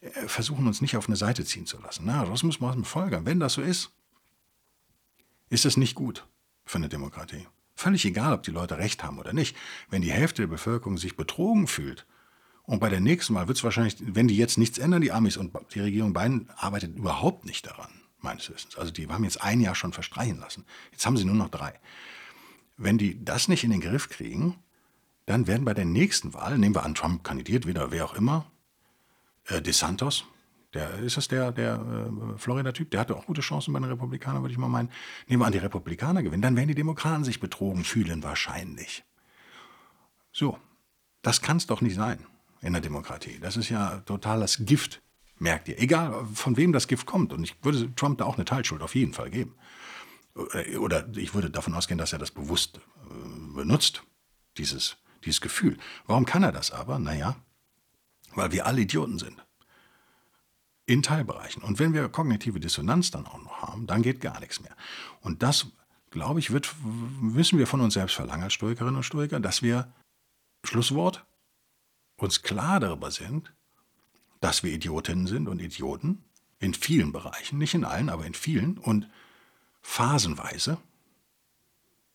[0.00, 2.04] Äh, versuchen uns nicht auf eine Seite ziehen zu lassen.
[2.06, 3.26] Na, das muss man folgern.
[3.26, 3.90] Wenn das so ist,
[5.50, 6.26] ist es nicht gut
[6.64, 7.46] für eine Demokratie.
[7.84, 9.54] Völlig egal, ob die Leute recht haben oder nicht.
[9.90, 12.06] Wenn die Hälfte der Bevölkerung sich betrogen fühlt,
[12.62, 15.36] und bei der nächsten Mal wird es wahrscheinlich, wenn die jetzt nichts ändern, die Amis
[15.36, 18.78] und die Regierung Biden arbeitet überhaupt nicht daran, meines Wissens.
[18.78, 20.64] Also die haben jetzt ein Jahr schon verstreichen lassen.
[20.92, 21.78] Jetzt haben sie nur noch drei.
[22.78, 24.54] Wenn die das nicht in den Griff kriegen,
[25.26, 28.50] dann werden bei der nächsten Wahl, nehmen wir an, Trump kandidiert wieder, wer auch immer,
[29.44, 30.24] äh, DeSantos,
[30.74, 32.90] der, ist das der, der äh, Florida-Typ?
[32.90, 34.90] Der hatte auch gute Chancen bei den Republikanern, würde ich mal meinen.
[35.28, 39.04] Nehmen wir an, die Republikaner gewinnen, dann werden die Demokraten sich betrogen fühlen, wahrscheinlich.
[40.32, 40.58] So,
[41.22, 42.18] das kann es doch nicht sein
[42.60, 43.38] in der Demokratie.
[43.40, 45.00] Das ist ja totales Gift,
[45.38, 45.78] merkt ihr.
[45.78, 47.32] Egal, von wem das Gift kommt.
[47.32, 49.54] Und ich würde Trump da auch eine Teilschuld auf jeden Fall geben.
[50.52, 54.02] Äh, oder ich würde davon ausgehen, dass er das bewusst äh, benutzt,
[54.58, 55.78] dieses, dieses Gefühl.
[56.06, 56.98] Warum kann er das aber?
[56.98, 57.36] Naja,
[58.34, 59.43] weil wir alle Idioten sind
[60.86, 61.62] in Teilbereichen.
[61.62, 64.76] Und wenn wir kognitive Dissonanz dann auch noch haben, dann geht gar nichts mehr.
[65.20, 65.66] Und das,
[66.10, 66.74] glaube ich, wird,
[67.20, 69.92] müssen wir von uns selbst verlangen als Stoikerinnen und Stoiker, dass wir,
[70.64, 71.24] Schlusswort,
[72.16, 73.52] uns klar darüber sind,
[74.40, 76.22] dass wir Idiotinnen sind und Idioten
[76.58, 79.08] in vielen Bereichen, nicht in allen, aber in vielen und
[79.82, 80.78] phasenweise,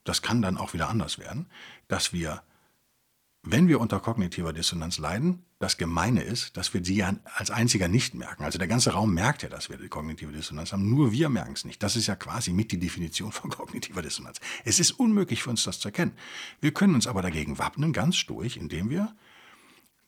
[0.03, 1.47] das kann dann auch wieder anders werden,
[1.87, 2.41] dass wir
[3.43, 7.89] wenn wir unter kognitiver Dissonanz leiden, das Gemeine ist, dass wir sie ja als einziger
[7.89, 8.45] nicht merken.
[8.45, 11.51] Also der ganze Raum merkt ja, dass wir die kognitive Dissonanz haben, nur wir merken
[11.51, 11.83] es nicht.
[11.83, 14.39] Das ist ja quasi mit die Definition von kognitiver Dissonanz.
[14.63, 16.13] Es ist unmöglich für uns, das zu erkennen.
[16.61, 19.13] Wir können uns aber dagegen wappnen, ganz stoisch, indem wir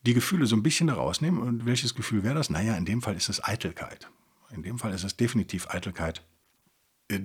[0.06, 1.42] die Gefühle so ein bisschen rausnehmen.
[1.42, 2.50] Und welches Gefühl wäre das?
[2.50, 4.10] Naja, in dem Fall ist es Eitelkeit.
[4.52, 6.24] In dem Fall ist es definitiv Eitelkeit,
[7.10, 7.20] äh,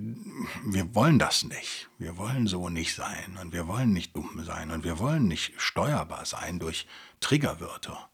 [0.65, 1.89] wir wollen das nicht.
[1.97, 5.53] Wir wollen so nicht sein und wir wollen nicht dumm sein und wir wollen nicht
[5.57, 6.87] steuerbar sein durch
[7.21, 8.09] Triggerwörter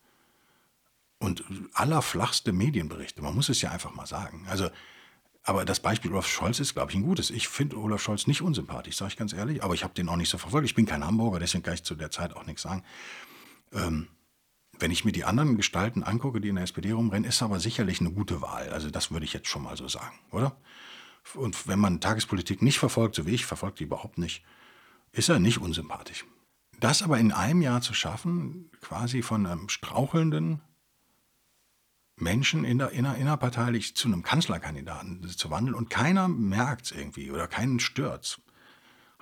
[1.24, 3.22] und allerflachste Medienberichte.
[3.22, 4.46] Man muss es ja einfach mal sagen.
[4.50, 4.70] Also,
[5.44, 7.30] aber das Beispiel Olaf Scholz ist, glaube ich, ein gutes.
[7.30, 10.18] Ich finde Olaf Scholz nicht unsympathisch, sage ich ganz ehrlich, aber ich habe den auch
[10.18, 10.66] nicht so verfolgt.
[10.66, 12.84] Ich bin kein Hamburger, deswegen kann ich zu der Zeit auch nichts sagen.
[13.72, 14.10] Ähm,
[14.80, 18.02] wenn ich mir die anderen Gestalten angucke, die in der SPD rumrennen, ist aber sicherlich
[18.02, 18.70] eine gute Wahl.
[18.70, 20.58] Also das würde ich jetzt schon mal so sagen, oder?
[21.36, 24.44] Und wenn man Tagespolitik nicht verfolgt, so wie ich, verfolgt die überhaupt nicht,
[25.14, 26.26] ist er nicht unsympathisch.
[26.82, 30.60] Das aber in einem Jahr zu schaffen, quasi von einem strauchelnden
[32.16, 37.48] Menschen inner, inner, innerparteilich zu einem Kanzlerkandidaten zu wandeln und keiner merkt es irgendwie oder
[37.48, 38.40] keinen stört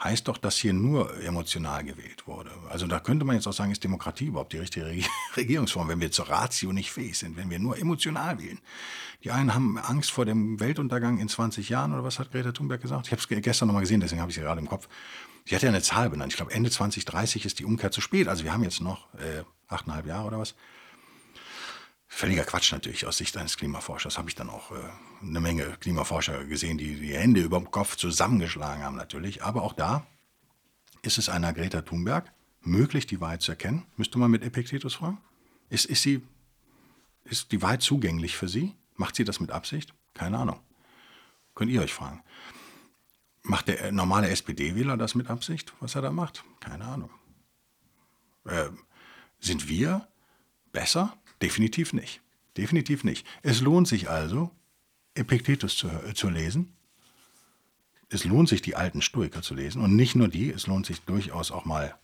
[0.04, 2.52] heißt doch, dass hier nur emotional gewählt wurde.
[2.70, 4.86] Also da könnte man jetzt auch sagen, ist Demokratie überhaupt die richtige
[5.38, 8.60] Regierungsform, wenn wir zur Ratio nicht fähig sind, wenn wir nur emotional wählen.
[9.24, 12.82] Die einen haben Angst vor dem Weltuntergang in 20 Jahren oder was hat Greta Thunberg
[12.82, 13.08] gesagt?
[13.08, 14.88] Ich habe es gestern nochmal gesehen, deswegen habe ich sie gerade im Kopf.
[15.46, 16.34] Sie hat ja eine Zahl benannt.
[16.34, 18.28] Ich glaube, Ende 2030 ist die Umkehr zu spät.
[18.28, 20.56] Also wir haben jetzt noch äh, achteinhalb Jahre oder was.
[22.14, 24.18] Völliger Quatsch natürlich aus Sicht eines Klimaforschers.
[24.18, 24.76] Habe ich dann auch äh,
[25.22, 29.44] eine Menge Klimaforscher gesehen, die die Hände über dem Kopf zusammengeschlagen haben natürlich.
[29.44, 30.06] Aber auch da
[31.04, 33.86] ist es einer Greta Thunberg möglich, die Wahrheit zu erkennen.
[33.96, 35.20] Müsste man mit Epiktetus fragen.
[35.70, 36.22] Ist, ist, sie,
[37.24, 38.76] ist die Wahrheit zugänglich für sie?
[38.98, 39.94] Macht sie das mit Absicht?
[40.14, 40.60] Keine Ahnung.
[41.56, 42.22] Könnt ihr euch fragen.
[43.42, 46.44] Macht der normale SPD-Wähler das mit Absicht, was er da macht?
[46.60, 47.10] Keine Ahnung.
[48.44, 48.70] Äh,
[49.40, 50.10] sind wir
[50.74, 51.18] besser?
[51.42, 52.22] Definitiv nicht.
[52.58, 53.26] Definitiv nicht.
[53.42, 54.52] Es lohnt sich also,
[55.16, 56.74] Epiktetus zu, äh, zu lesen.
[58.10, 59.82] Es lohnt sich, die alten Stoiker zu lesen.
[59.82, 61.96] Und nicht nur die, es lohnt sich durchaus auch mal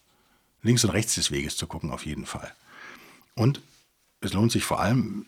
[0.61, 2.53] links und rechts des Weges zu gucken, auf jeden Fall.
[3.35, 3.61] Und
[4.21, 5.25] es lohnt sich vor allem,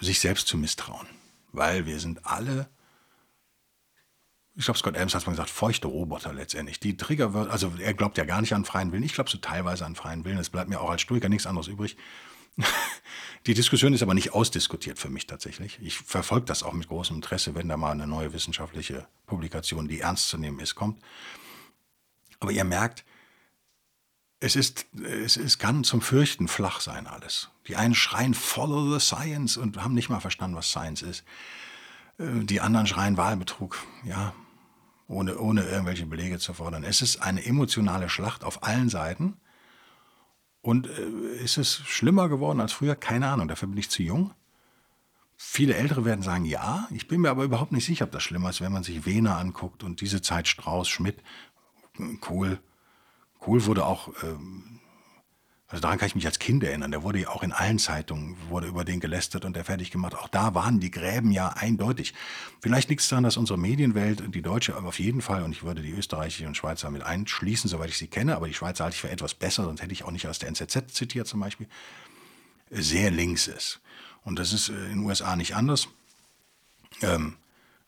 [0.00, 1.06] sich selbst zu misstrauen.
[1.52, 2.68] Weil wir sind alle,
[4.54, 6.80] ich glaube, Scott Adams hat mal gesagt, feuchte Roboter letztendlich.
[6.80, 9.02] Die Trigger, also er glaubt ja gar nicht an freien Willen.
[9.02, 10.38] Ich glaube so teilweise an freien Willen.
[10.38, 11.96] Es bleibt mir auch als Stoiker nichts anderes übrig.
[13.46, 15.78] Die Diskussion ist aber nicht ausdiskutiert für mich tatsächlich.
[15.80, 20.00] Ich verfolge das auch mit großem Interesse, wenn da mal eine neue wissenschaftliche Publikation, die
[20.00, 21.00] ernst zu nehmen ist, kommt.
[22.40, 23.04] Aber ihr merkt,
[24.40, 27.50] es, ist, es, es kann zum Fürchten flach sein alles.
[27.68, 31.24] Die einen schreien Follow the Science und haben nicht mal verstanden, was Science ist.
[32.18, 34.34] Äh, die anderen schreien Wahlbetrug, ja,
[35.08, 36.84] ohne, ohne irgendwelche Belege zu fordern.
[36.84, 39.36] Es ist eine emotionale Schlacht auf allen Seiten.
[40.66, 42.96] Und äh, ist es schlimmer geworden als früher?
[42.96, 44.32] Keine Ahnung, dafür bin ich zu jung.
[45.36, 46.88] Viele Ältere werden sagen, ja.
[46.90, 49.38] Ich bin mir aber überhaupt nicht sicher, ob das schlimmer ist, wenn man sich Wehner
[49.38, 51.22] anguckt und diese Zeit Strauß, Schmidt,
[52.20, 52.58] Kohl,
[53.38, 54.80] Kohl wurde auch, ähm,
[55.68, 58.36] also daran kann ich mich als Kind erinnern, der wurde ja auch in allen Zeitungen,
[58.48, 60.14] wurde über den gelästert und der fertig gemacht.
[60.14, 62.14] Auch da waren die Gräben ja eindeutig.
[62.60, 65.82] Vielleicht liegt es daran, dass unsere Medienwelt, die deutsche auf jeden Fall, und ich würde
[65.82, 69.00] die österreichische und Schweizer mit einschließen, soweit ich sie kenne, aber die Schweizer halte ich
[69.00, 71.66] für etwas besser, sonst hätte ich auch nicht aus der NZZ zitiert zum Beispiel,
[72.70, 73.80] sehr links ist.
[74.22, 75.88] Und das ist äh, in den USA nicht anders.
[77.02, 77.36] Ähm,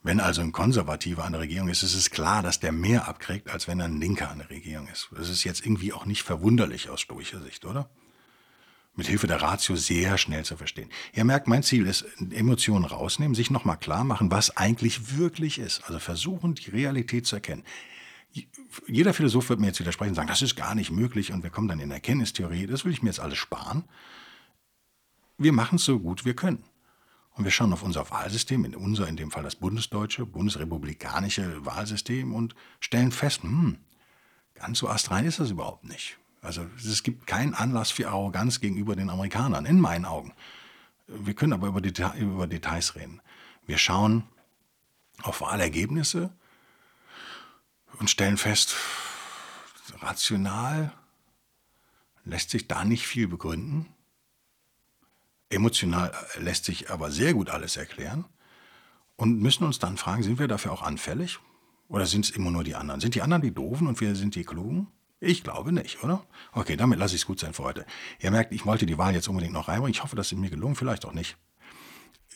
[0.03, 3.51] wenn also ein Konservativer an der Regierung ist, ist es klar, dass der mehr abkriegt,
[3.51, 5.09] als wenn ein Linker an der Regierung ist.
[5.17, 7.91] Das ist jetzt irgendwie auch nicht verwunderlich aus stoischer Sicht, oder?
[8.95, 10.91] Mit Hilfe der Ratio sehr schnell zu verstehen.
[11.13, 15.85] Ihr merkt, mein Ziel ist, Emotionen rausnehmen, sich nochmal klar machen, was eigentlich wirklich ist.
[15.85, 17.65] Also versuchen, die Realität zu erkennen.
[18.87, 21.51] Jeder Philosoph wird mir jetzt widersprechen und sagen, das ist gar nicht möglich und wir
[21.51, 22.67] kommen dann in Erkenntnistheorie.
[22.67, 23.85] Das will ich mir jetzt alles sparen.
[25.39, 26.65] Wir machen es so gut wir können.
[27.39, 32.35] Und wir schauen auf unser Wahlsystem, in unser, in dem Fall das bundesdeutsche, bundesrepublikanische Wahlsystem
[32.35, 33.79] und stellen fest, hm,
[34.57, 36.19] ganz so astrein ist das überhaupt nicht.
[36.43, 40.33] Also es gibt keinen Anlass für Arroganz gegenüber den Amerikanern, in meinen Augen.
[41.07, 43.23] Wir können aber über, Deta über Details reden.
[43.67, 44.25] Wir schauen
[45.23, 46.33] auf Wahlergebnisse
[48.01, 48.75] und stellen fest,
[50.01, 50.93] rational
[52.25, 53.87] lässt sich da nicht viel begründen.
[55.51, 58.25] Emotional lässt sich aber sehr gut alles erklären
[59.17, 61.39] und müssen uns dann fragen, sind wir dafür auch anfällig?
[61.89, 63.01] Oder sind es immer nur die anderen?
[63.01, 64.89] Sind die anderen die Doofen und wir sind die Klugen?
[65.21, 66.25] Ich glaube nicht, oder?
[66.53, 67.87] Okay, damit lasse ich es gut sein für heute.
[68.21, 69.93] Ihr merkt, ich wollte die Wahl jetzt unbedingt noch reinbringen.
[69.93, 71.37] Ich hoffe, das ist mir gelungen, vielleicht auch nicht.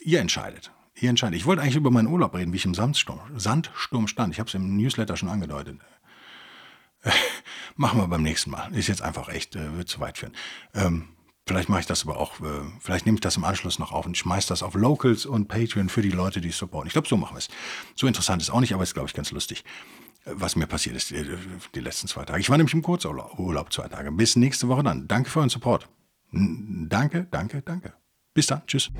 [0.00, 0.72] Ihr entscheidet.
[0.94, 1.36] Ihr entscheidet.
[1.36, 4.32] Ich wollte eigentlich über meinen Urlaub reden, wie ich im Sandsturm, Sandsturm stand.
[4.32, 5.78] Ich habe es im Newsletter schon angedeutet.
[7.76, 8.74] Machen wir beim nächsten Mal.
[8.74, 10.34] Ist jetzt einfach echt, äh, wird zu weit führen.
[10.74, 11.08] Ähm,
[11.52, 14.06] Vielleicht mache ich das aber auch, äh, vielleicht nehme ich das im Anschluss noch auf
[14.06, 16.86] und schmeiße das auf Locals und Patreon für die Leute, die es supporten.
[16.86, 17.48] Ich glaube, so machen wir es.
[17.94, 19.62] So interessant ist auch nicht, aber ist, glaube ich, ganz lustig,
[20.24, 21.26] äh, was mir passiert ist äh,
[21.74, 22.40] die letzten zwei Tage.
[22.40, 24.10] Ich war nämlich im Kurzurlaub zwei Tage.
[24.12, 25.06] Bis nächste Woche dann.
[25.08, 25.90] Danke für euren Support.
[26.32, 27.92] Danke, danke, danke.
[28.32, 28.62] Bis dann.
[28.66, 28.90] Tschüss.